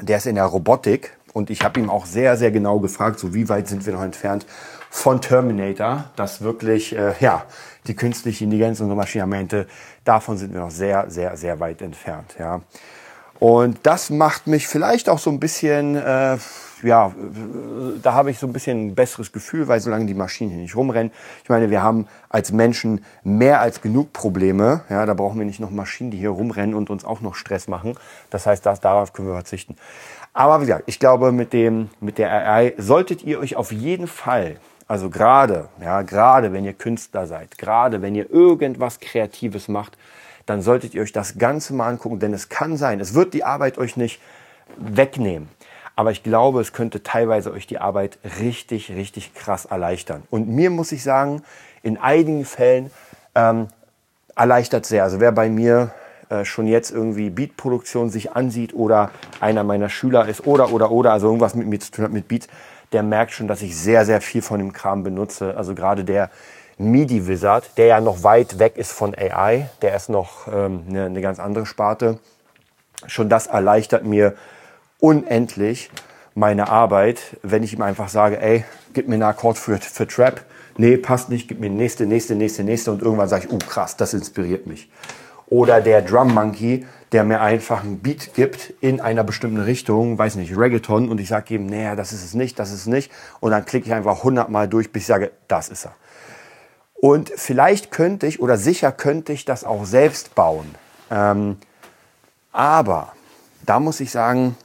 der 0.00 0.18
ist 0.18 0.26
in 0.26 0.34
der 0.34 0.44
Robotik 0.44 1.16
und 1.32 1.50
ich 1.50 1.62
habe 1.62 1.80
ihm 1.80 1.90
auch 1.90 2.06
sehr, 2.06 2.36
sehr 2.36 2.50
genau 2.50 2.80
gefragt, 2.80 3.18
so 3.18 3.34
wie 3.34 3.48
weit 3.48 3.68
sind 3.68 3.86
wir 3.86 3.92
noch 3.92 4.02
entfernt 4.02 4.46
von 4.90 5.20
Terminator, 5.20 6.10
dass 6.16 6.40
wirklich, 6.40 6.96
äh, 6.96 7.14
ja, 7.20 7.44
die 7.86 7.94
künstliche 7.94 8.44
Intelligenz, 8.44 8.80
unsere 8.80 8.96
Maschinamente, 8.96 9.66
davon 10.04 10.36
sind 10.36 10.52
wir 10.52 10.60
noch 10.60 10.70
sehr, 10.70 11.08
sehr, 11.08 11.36
sehr 11.36 11.60
weit 11.60 11.80
entfernt, 11.82 12.34
ja. 12.38 12.60
Und 13.40 13.78
das 13.84 14.10
macht 14.10 14.46
mich 14.46 14.68
vielleicht 14.68 15.08
auch 15.08 15.18
so 15.18 15.30
ein 15.30 15.40
bisschen, 15.40 15.96
äh, 15.96 16.36
ja, 16.82 17.10
da 18.02 18.12
habe 18.12 18.30
ich 18.30 18.38
so 18.38 18.46
ein 18.46 18.52
bisschen 18.52 18.88
ein 18.88 18.94
besseres 18.94 19.32
Gefühl, 19.32 19.66
weil 19.66 19.80
solange 19.80 20.04
die 20.04 20.14
Maschinen 20.14 20.50
hier 20.50 20.60
nicht 20.60 20.76
rumrennen, 20.76 21.10
ich 21.42 21.48
meine, 21.48 21.70
wir 21.70 21.82
haben 21.82 22.06
als 22.28 22.52
Menschen 22.52 23.02
mehr 23.24 23.62
als 23.62 23.80
genug 23.80 24.12
Probleme. 24.12 24.82
Ja, 24.90 25.06
da 25.06 25.14
brauchen 25.14 25.38
wir 25.38 25.46
nicht 25.46 25.58
noch 25.58 25.70
Maschinen, 25.70 26.10
die 26.10 26.18
hier 26.18 26.30
rumrennen 26.30 26.74
und 26.74 26.90
uns 26.90 27.02
auch 27.02 27.22
noch 27.22 27.34
Stress 27.34 27.66
machen. 27.66 27.94
Das 28.28 28.44
heißt, 28.44 28.64
das, 28.66 28.80
darauf 28.80 29.14
können 29.14 29.28
wir 29.28 29.34
verzichten. 29.34 29.74
Aber 30.34 30.60
wie 30.60 30.66
gesagt, 30.66 30.84
ich 30.86 30.98
glaube, 30.98 31.32
mit 31.32 31.54
dem, 31.54 31.88
mit 31.98 32.18
der 32.18 32.30
AI 32.30 32.74
solltet 32.76 33.24
ihr 33.24 33.40
euch 33.40 33.56
auf 33.56 33.72
jeden 33.72 34.06
Fall, 34.06 34.56
also 34.86 35.08
gerade, 35.08 35.70
ja, 35.82 36.02
gerade 36.02 36.52
wenn 36.52 36.66
ihr 36.66 36.74
Künstler 36.74 37.26
seid, 37.26 37.56
gerade 37.56 38.02
wenn 38.02 38.14
ihr 38.14 38.30
irgendwas 38.30 39.00
Kreatives 39.00 39.66
macht, 39.68 39.96
dann 40.50 40.62
solltet 40.62 40.94
ihr 40.94 41.02
euch 41.02 41.12
das 41.12 41.38
Ganze 41.38 41.72
mal 41.72 41.88
angucken, 41.88 42.18
denn 42.18 42.34
es 42.34 42.48
kann 42.48 42.76
sein, 42.76 43.00
es 43.00 43.14
wird 43.14 43.34
die 43.34 43.44
Arbeit 43.44 43.78
euch 43.78 43.96
nicht 43.96 44.20
wegnehmen. 44.76 45.48
Aber 45.96 46.10
ich 46.10 46.22
glaube, 46.22 46.60
es 46.60 46.72
könnte 46.72 47.02
teilweise 47.02 47.52
euch 47.52 47.66
die 47.66 47.78
Arbeit 47.78 48.18
richtig, 48.40 48.90
richtig 48.90 49.34
krass 49.34 49.64
erleichtern. 49.66 50.22
Und 50.30 50.48
mir 50.48 50.70
muss 50.70 50.92
ich 50.92 51.02
sagen, 51.02 51.42
in 51.82 51.98
einigen 51.98 52.44
Fällen 52.44 52.90
ähm, 53.34 53.68
erleichtert 54.34 54.86
sehr. 54.86 55.04
Also 55.04 55.20
wer 55.20 55.32
bei 55.32 55.48
mir 55.48 55.92
äh, 56.30 56.44
schon 56.44 56.66
jetzt 56.66 56.90
irgendwie 56.90 57.30
Beatproduktion 57.30 58.10
sich 58.10 58.32
ansieht 58.32 58.74
oder 58.74 59.10
einer 59.40 59.62
meiner 59.62 59.88
Schüler 59.88 60.26
ist 60.26 60.46
oder, 60.46 60.72
oder, 60.72 60.90
oder, 60.90 61.12
also 61.12 61.26
irgendwas 61.26 61.54
mit 61.54 61.66
mir 61.66 61.80
zu 61.80 61.90
tun 61.92 62.04
hat 62.04 62.12
mit 62.12 62.28
Beats, 62.28 62.48
der 62.92 63.02
merkt 63.02 63.32
schon, 63.32 63.46
dass 63.46 63.62
ich 63.62 63.76
sehr, 63.76 64.04
sehr 64.04 64.20
viel 64.20 64.42
von 64.42 64.58
dem 64.58 64.72
Kram 64.72 65.02
benutze. 65.02 65.56
Also 65.56 65.74
gerade 65.74 66.04
der 66.04 66.30
MIDI-Wizard, 66.80 67.76
der 67.76 67.86
ja 67.86 68.00
noch 68.00 68.22
weit 68.22 68.58
weg 68.58 68.76
ist 68.76 68.92
von 68.92 69.14
AI, 69.14 69.68
der 69.82 69.94
ist 69.94 70.08
noch 70.08 70.48
ähm, 70.48 70.84
eine, 70.88 71.04
eine 71.04 71.20
ganz 71.20 71.38
andere 71.38 71.66
Sparte. 71.66 72.18
Schon 73.06 73.28
das 73.28 73.46
erleichtert 73.46 74.04
mir 74.04 74.34
unendlich 74.98 75.90
meine 76.34 76.68
Arbeit, 76.68 77.36
wenn 77.42 77.62
ich 77.62 77.74
ihm 77.74 77.82
einfach 77.82 78.08
sage, 78.08 78.40
ey, 78.40 78.64
gib 78.94 79.08
mir 79.08 79.14
einen 79.14 79.24
Akkord 79.24 79.58
für, 79.58 79.76
für 79.76 80.06
Trap. 80.06 80.42
Nee, 80.78 80.96
passt 80.96 81.28
nicht, 81.28 81.48
gib 81.48 81.60
mir 81.60 81.68
nächste, 81.68 82.06
nächste, 82.06 82.34
nächste, 82.34 82.64
nächste 82.64 82.92
und 82.92 83.02
irgendwann 83.02 83.28
sage 83.28 83.46
ich, 83.46 83.52
oh 83.52 83.58
krass, 83.58 83.96
das 83.96 84.14
inspiriert 84.14 84.66
mich. 84.66 84.90
Oder 85.48 85.80
der 85.80 86.00
Drum 86.00 86.32
Monkey, 86.32 86.86
der 87.12 87.24
mir 87.24 87.40
einfach 87.40 87.82
einen 87.82 87.98
Beat 87.98 88.34
gibt 88.34 88.72
in 88.80 89.00
einer 89.00 89.24
bestimmten 89.24 89.60
Richtung, 89.60 90.16
weiß 90.16 90.36
nicht, 90.36 90.56
Reggaeton 90.56 91.10
und 91.10 91.20
ich 91.20 91.28
sage 91.28 91.54
ihm, 91.54 91.66
nee, 91.66 91.94
das 91.96 92.12
ist 92.12 92.24
es 92.24 92.34
nicht, 92.34 92.58
das 92.58 92.70
ist 92.70 92.80
es 92.80 92.86
nicht 92.86 93.10
und 93.40 93.50
dann 93.50 93.66
klicke 93.66 93.86
ich 93.86 93.92
einfach 93.92 94.22
hundertmal 94.22 94.68
durch, 94.68 94.92
bis 94.92 95.02
ich 95.02 95.06
sage, 95.08 95.32
das 95.48 95.68
ist 95.68 95.86
er. 95.86 95.94
Und 97.00 97.32
vielleicht 97.34 97.90
könnte 97.90 98.26
ich 98.26 98.40
oder 98.40 98.56
sicher 98.56 98.92
könnte 98.92 99.32
ich 99.32 99.44
das 99.44 99.64
auch 99.64 99.84
selbst 99.84 100.34
bauen. 100.34 100.74
Ähm, 101.10 101.56
aber 102.52 103.12
da 103.64 103.80
muss 103.80 104.00
ich 104.00 104.10
sagen, 104.10 104.56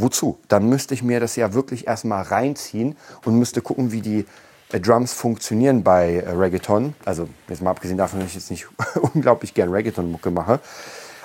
Wozu? 0.00 0.38
Dann 0.46 0.68
müsste 0.68 0.94
ich 0.94 1.02
mir 1.02 1.18
das 1.18 1.34
ja 1.34 1.54
wirklich 1.54 1.88
erstmal 1.88 2.22
reinziehen 2.22 2.96
und 3.24 3.36
müsste 3.36 3.60
gucken, 3.60 3.90
wie 3.90 4.00
die 4.00 4.26
äh, 4.70 4.78
Drums 4.78 5.12
funktionieren 5.12 5.82
bei 5.82 6.18
äh, 6.18 6.30
Reggaeton. 6.30 6.94
Also 7.04 7.28
jetzt 7.48 7.62
mal 7.62 7.70
abgesehen 7.70 7.98
davon, 7.98 8.20
dass 8.20 8.28
ich 8.28 8.36
jetzt 8.36 8.50
nicht 8.50 8.68
unglaublich 9.14 9.54
gern 9.54 9.70
Reggaeton-Mucke 9.70 10.30
mache. 10.30 10.60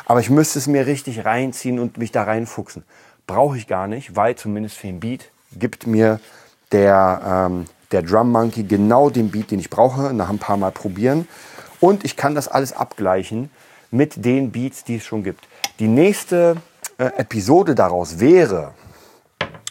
Aber 0.05 0.19
ich 0.21 0.31
müsste 0.31 0.57
es 0.57 0.65
mir 0.65 0.87
richtig 0.87 1.23
reinziehen 1.23 1.77
und 1.77 1.99
mich 1.99 2.11
da 2.11 2.23
reinfuchsen. 2.23 2.83
Brauche 3.27 3.57
ich 3.57 3.67
gar 3.67 3.87
nicht, 3.87 4.15
weil 4.15 4.35
zumindest 4.35 4.77
für 4.77 4.87
den 4.87 4.99
Beat 4.99 5.29
gibt 5.51 5.85
mir 5.85 6.19
der, 6.71 7.47
ähm, 7.51 7.65
der 7.93 8.01
Drum 8.01 8.31
Monkey 8.31 8.63
genau 8.63 9.09
den 9.09 9.31
Beat, 9.31 9.51
den 9.51 9.59
ich 9.59 9.69
brauche, 9.69 10.13
nach 10.13 10.29
ein 10.29 10.39
paar 10.39 10.57
Mal 10.57 10.71
probieren. 10.71 11.27
Und 11.79 12.03
ich 12.03 12.17
kann 12.17 12.35
das 12.35 12.47
alles 12.47 12.73
abgleichen 12.73 13.49
mit 13.91 14.25
den 14.25 14.51
Beats, 14.51 14.83
die 14.83 14.97
es 14.97 15.05
schon 15.05 15.23
gibt. 15.23 15.47
Die 15.79 15.87
nächste 15.87 16.57
äh, 16.97 17.05
Episode 17.17 17.75
daraus 17.75 18.19
wäre, 18.19 18.73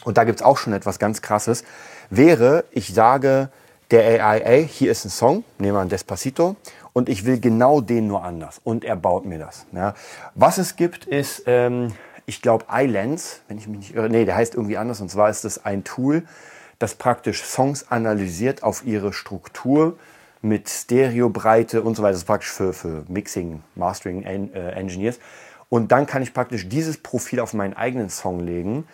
und 0.05 0.17
da 0.17 0.23
gibt 0.23 0.39
es 0.39 0.45
auch 0.45 0.57
schon 0.57 0.73
etwas 0.73 0.99
ganz 0.99 1.21
Krasses, 1.21 1.63
wäre, 2.09 2.63
ich 2.71 2.93
sage 2.93 3.49
der 3.91 4.23
AI, 4.23 4.39
ey, 4.39 4.67
hier 4.67 4.91
ist 4.91 5.05
ein 5.05 5.09
Song, 5.09 5.43
nehmen 5.59 5.75
wir 5.75 5.81
ein 5.81 5.89
Despacito, 5.89 6.55
und 6.93 7.09
ich 7.09 7.25
will 7.25 7.39
genau 7.39 7.81
den 7.81 8.07
nur 8.07 8.23
anders. 8.23 8.61
Und 8.63 8.85
er 8.85 8.95
baut 8.95 9.25
mir 9.25 9.39
das. 9.39 9.65
Ja. 9.71 9.93
Was 10.35 10.57
es 10.57 10.75
gibt, 10.75 11.05
ist, 11.05 11.43
ähm, 11.47 11.93
ich 12.25 12.41
glaube, 12.41 12.65
Islands, 12.71 13.41
wenn 13.47 13.57
ich 13.57 13.67
mich 13.67 13.79
nicht 13.79 13.95
irre, 13.95 14.09
nee, 14.09 14.25
der 14.25 14.35
heißt 14.35 14.55
irgendwie 14.55 14.77
anders, 14.77 15.01
und 15.01 15.09
zwar 15.09 15.29
ist 15.29 15.43
das 15.43 15.65
ein 15.65 15.83
Tool, 15.83 16.23
das 16.79 16.95
praktisch 16.95 17.43
Songs 17.43 17.91
analysiert 17.91 18.63
auf 18.63 18.85
ihre 18.85 19.13
Struktur 19.13 19.97
mit 20.41 20.69
Stereobreite 20.69 21.81
und 21.81 21.95
so 21.95 22.03
weiter. 22.03 22.11
Das 22.11 22.21
ist 22.21 22.27
praktisch 22.27 22.51
für, 22.51 22.73
für 22.73 23.03
Mixing, 23.07 23.63
Mastering 23.75 24.23
äh, 24.23 24.71
Engineers. 24.71 25.19
Und 25.69 25.91
dann 25.91 26.05
kann 26.05 26.21
ich 26.21 26.33
praktisch 26.33 26.69
dieses 26.69 26.97
Profil 26.97 27.39
auf 27.39 27.53
meinen 27.53 27.73
eigenen 27.73 28.09
Song 28.09 28.39
legen. 28.39 28.85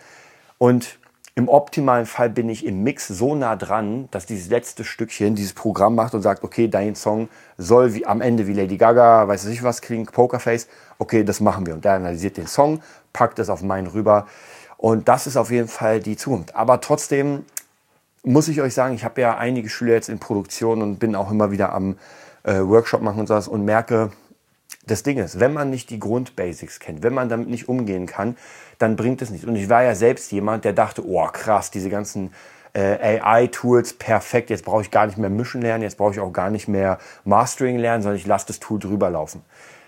Und 0.58 0.98
im 1.34 1.48
optimalen 1.48 2.06
Fall 2.06 2.28
bin 2.30 2.48
ich 2.48 2.66
im 2.66 2.82
Mix 2.82 3.08
so 3.08 3.34
nah 3.34 3.56
dran, 3.56 4.08
dass 4.10 4.26
dieses 4.26 4.48
letzte 4.48 4.84
Stückchen 4.84 5.34
dieses 5.34 5.52
Programm 5.52 5.94
macht 5.94 6.14
und 6.14 6.22
sagt, 6.22 6.42
okay, 6.44 6.68
dein 6.68 6.94
Song 6.94 7.28
soll 7.56 7.94
wie 7.94 8.06
am 8.06 8.20
Ende 8.20 8.46
wie 8.46 8.52
Lady 8.52 8.76
Gaga, 8.76 9.26
weiß 9.28 9.46
ich 9.46 9.62
was, 9.62 9.80
klingen, 9.80 10.06
Pokerface. 10.06 10.68
Okay, 10.98 11.24
das 11.24 11.40
machen 11.40 11.66
wir. 11.66 11.74
Und 11.74 11.84
der 11.84 11.94
analysiert 11.94 12.36
den 12.36 12.46
Song, 12.46 12.82
packt 13.12 13.38
es 13.38 13.48
auf 13.48 13.62
meinen 13.62 13.86
rüber. 13.86 14.26
Und 14.76 15.08
das 15.08 15.26
ist 15.26 15.36
auf 15.36 15.50
jeden 15.50 15.68
Fall 15.68 16.00
die 16.00 16.16
Zukunft. 16.16 16.54
Aber 16.54 16.80
trotzdem, 16.80 17.44
muss 18.22 18.48
ich 18.48 18.60
euch 18.60 18.74
sagen, 18.74 18.94
ich 18.94 19.04
habe 19.04 19.20
ja 19.20 19.36
einige 19.36 19.68
Schüler 19.68 19.94
jetzt 19.94 20.08
in 20.08 20.18
Produktion 20.18 20.82
und 20.82 20.98
bin 20.98 21.14
auch 21.14 21.30
immer 21.30 21.50
wieder 21.50 21.72
am 21.72 21.96
äh, 22.42 22.60
Workshop 22.60 23.02
machen 23.02 23.20
und 23.20 23.26
sowas 23.26 23.48
und 23.48 23.64
merke, 23.64 24.10
das 24.86 25.02
Ding 25.02 25.18
ist, 25.18 25.40
wenn 25.40 25.52
man 25.52 25.70
nicht 25.70 25.90
die 25.90 25.98
Grundbasics 25.98 26.80
kennt, 26.80 27.02
wenn 27.02 27.14
man 27.14 27.28
damit 27.28 27.48
nicht 27.48 27.68
umgehen 27.68 28.06
kann, 28.06 28.36
dann 28.78 28.96
bringt 28.96 29.22
es 29.22 29.30
nichts. 29.30 29.46
Und 29.46 29.56
ich 29.56 29.68
war 29.68 29.82
ja 29.82 29.94
selbst 29.94 30.32
jemand, 30.32 30.64
der 30.64 30.72
dachte, 30.72 31.06
oh 31.06 31.26
krass, 31.26 31.70
diese 31.70 31.90
ganzen 31.90 32.32
äh, 32.72 33.20
AI-Tools, 33.20 33.94
perfekt, 33.94 34.50
jetzt 34.50 34.64
brauche 34.64 34.82
ich 34.82 34.90
gar 34.90 35.06
nicht 35.06 35.18
mehr 35.18 35.30
mischen 35.30 35.60
lernen, 35.60 35.82
jetzt 35.82 35.96
brauche 35.96 36.12
ich 36.12 36.20
auch 36.20 36.32
gar 36.32 36.50
nicht 36.50 36.68
mehr 36.68 36.98
Mastering 37.24 37.78
lernen, 37.78 38.02
sondern 38.02 38.18
ich 38.18 38.26
lasse 38.26 38.46
das 38.46 38.60
Tool 38.60 38.78
drüber 38.78 39.10
laufen. 39.10 39.42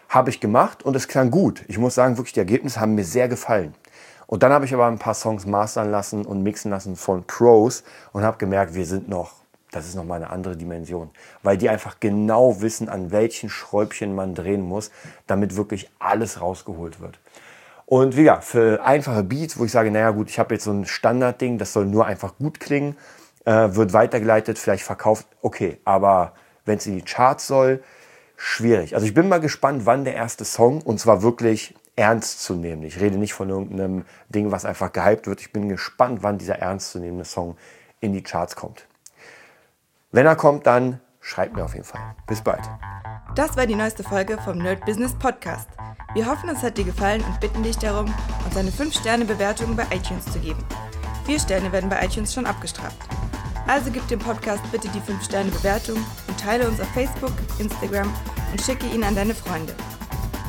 Habe 0.08 0.30
ich 0.30 0.40
gemacht 0.40 0.82
und 0.82 0.94
es 0.94 1.08
klang 1.08 1.30
gut. 1.30 1.64
Ich 1.68 1.78
muss 1.78 1.94
sagen, 1.94 2.16
wirklich, 2.18 2.34
die 2.34 2.40
Ergebnisse 2.40 2.80
haben 2.80 2.94
mir 2.94 3.04
sehr 3.04 3.28
gefallen. 3.28 3.74
Und 4.32 4.42
dann 4.42 4.50
habe 4.50 4.64
ich 4.64 4.72
aber 4.72 4.86
ein 4.86 4.98
paar 4.98 5.12
Songs 5.12 5.44
mastern 5.44 5.90
lassen 5.90 6.24
und 6.24 6.42
mixen 6.42 6.70
lassen 6.70 6.96
von 6.96 7.22
Pros 7.24 7.84
und 8.14 8.22
habe 8.22 8.38
gemerkt, 8.38 8.74
wir 8.74 8.86
sind 8.86 9.06
noch, 9.06 9.32
das 9.72 9.86
ist 9.86 9.94
nochmal 9.94 10.22
eine 10.22 10.30
andere 10.30 10.56
Dimension, 10.56 11.10
weil 11.42 11.58
die 11.58 11.68
einfach 11.68 12.00
genau 12.00 12.62
wissen, 12.62 12.88
an 12.88 13.10
welchen 13.10 13.50
Schräubchen 13.50 14.14
man 14.14 14.34
drehen 14.34 14.62
muss, 14.62 14.90
damit 15.26 15.54
wirklich 15.56 15.90
alles 15.98 16.40
rausgeholt 16.40 16.98
wird. 16.98 17.20
Und 17.84 18.16
wie 18.16 18.22
gesagt, 18.22 18.44
für 18.44 18.82
einfache 18.82 19.22
Beats, 19.22 19.58
wo 19.58 19.66
ich 19.66 19.70
sage, 19.70 19.90
naja 19.90 20.12
gut, 20.12 20.30
ich 20.30 20.38
habe 20.38 20.54
jetzt 20.54 20.64
so 20.64 20.72
ein 20.72 20.86
Standardding, 20.86 21.58
das 21.58 21.74
soll 21.74 21.84
nur 21.84 22.06
einfach 22.06 22.38
gut 22.38 22.58
klingen, 22.58 22.96
äh, 23.44 23.68
wird 23.74 23.92
weitergeleitet, 23.92 24.58
vielleicht 24.58 24.84
verkauft, 24.84 25.26
okay. 25.42 25.76
Aber 25.84 26.32
wenn 26.64 26.78
es 26.78 26.86
in 26.86 26.96
die 26.96 27.02
Charts 27.02 27.48
soll, 27.48 27.84
schwierig. 28.38 28.94
Also 28.94 29.06
ich 29.06 29.12
bin 29.12 29.28
mal 29.28 29.40
gespannt, 29.40 29.84
wann 29.84 30.04
der 30.04 30.14
erste 30.14 30.46
Song, 30.46 30.80
und 30.80 30.98
zwar 30.98 31.22
wirklich 31.22 31.74
ernst 31.96 32.42
zu 32.42 32.54
nehmen. 32.54 32.82
Ich 32.82 33.00
rede 33.00 33.18
nicht 33.18 33.34
von 33.34 33.48
irgendeinem 33.50 34.04
Ding, 34.28 34.50
was 34.50 34.64
einfach 34.64 34.92
gehypt 34.92 35.26
wird. 35.26 35.40
Ich 35.40 35.52
bin 35.52 35.68
gespannt, 35.68 36.22
wann 36.22 36.38
dieser 36.38 36.58
ernstzunehmende 36.58 37.24
Song 37.24 37.56
in 38.00 38.12
die 38.12 38.22
Charts 38.22 38.56
kommt. 38.56 38.86
Wenn 40.10 40.26
er 40.26 40.36
kommt, 40.36 40.66
dann 40.66 41.00
schreibt 41.20 41.54
mir 41.54 41.64
auf 41.64 41.74
jeden 41.74 41.84
Fall. 41.84 42.00
Bis 42.26 42.40
bald. 42.40 42.62
Das 43.34 43.56
war 43.56 43.66
die 43.66 43.74
neueste 43.74 44.02
Folge 44.02 44.38
vom 44.38 44.58
Nerd 44.58 44.84
Business 44.84 45.14
Podcast. 45.18 45.68
Wir 46.14 46.26
hoffen, 46.26 46.50
es 46.50 46.62
hat 46.62 46.76
dir 46.76 46.84
gefallen 46.84 47.22
und 47.24 47.40
bitten 47.40 47.62
dich 47.62 47.78
darum, 47.78 48.12
uns 48.44 48.56
eine 48.56 48.70
5-Sterne-Bewertung 48.70 49.74
bei 49.74 49.84
iTunes 49.90 50.26
zu 50.26 50.38
geben. 50.38 50.62
Vier 51.24 51.38
Sterne 51.38 51.72
werden 51.72 51.88
bei 51.88 52.04
iTunes 52.04 52.34
schon 52.34 52.44
abgestraft. 52.44 52.98
Also 53.66 53.90
gib 53.90 54.06
dem 54.08 54.18
Podcast 54.18 54.62
bitte 54.70 54.88
die 54.88 55.00
5-Sterne-Bewertung 55.00 55.96
und 56.28 56.40
teile 56.40 56.68
uns 56.68 56.80
auf 56.80 56.88
Facebook, 56.88 57.32
Instagram 57.58 58.12
und 58.50 58.60
schicke 58.60 58.86
ihn 58.86 59.04
an 59.04 59.14
deine 59.14 59.34
Freunde. 59.34 59.74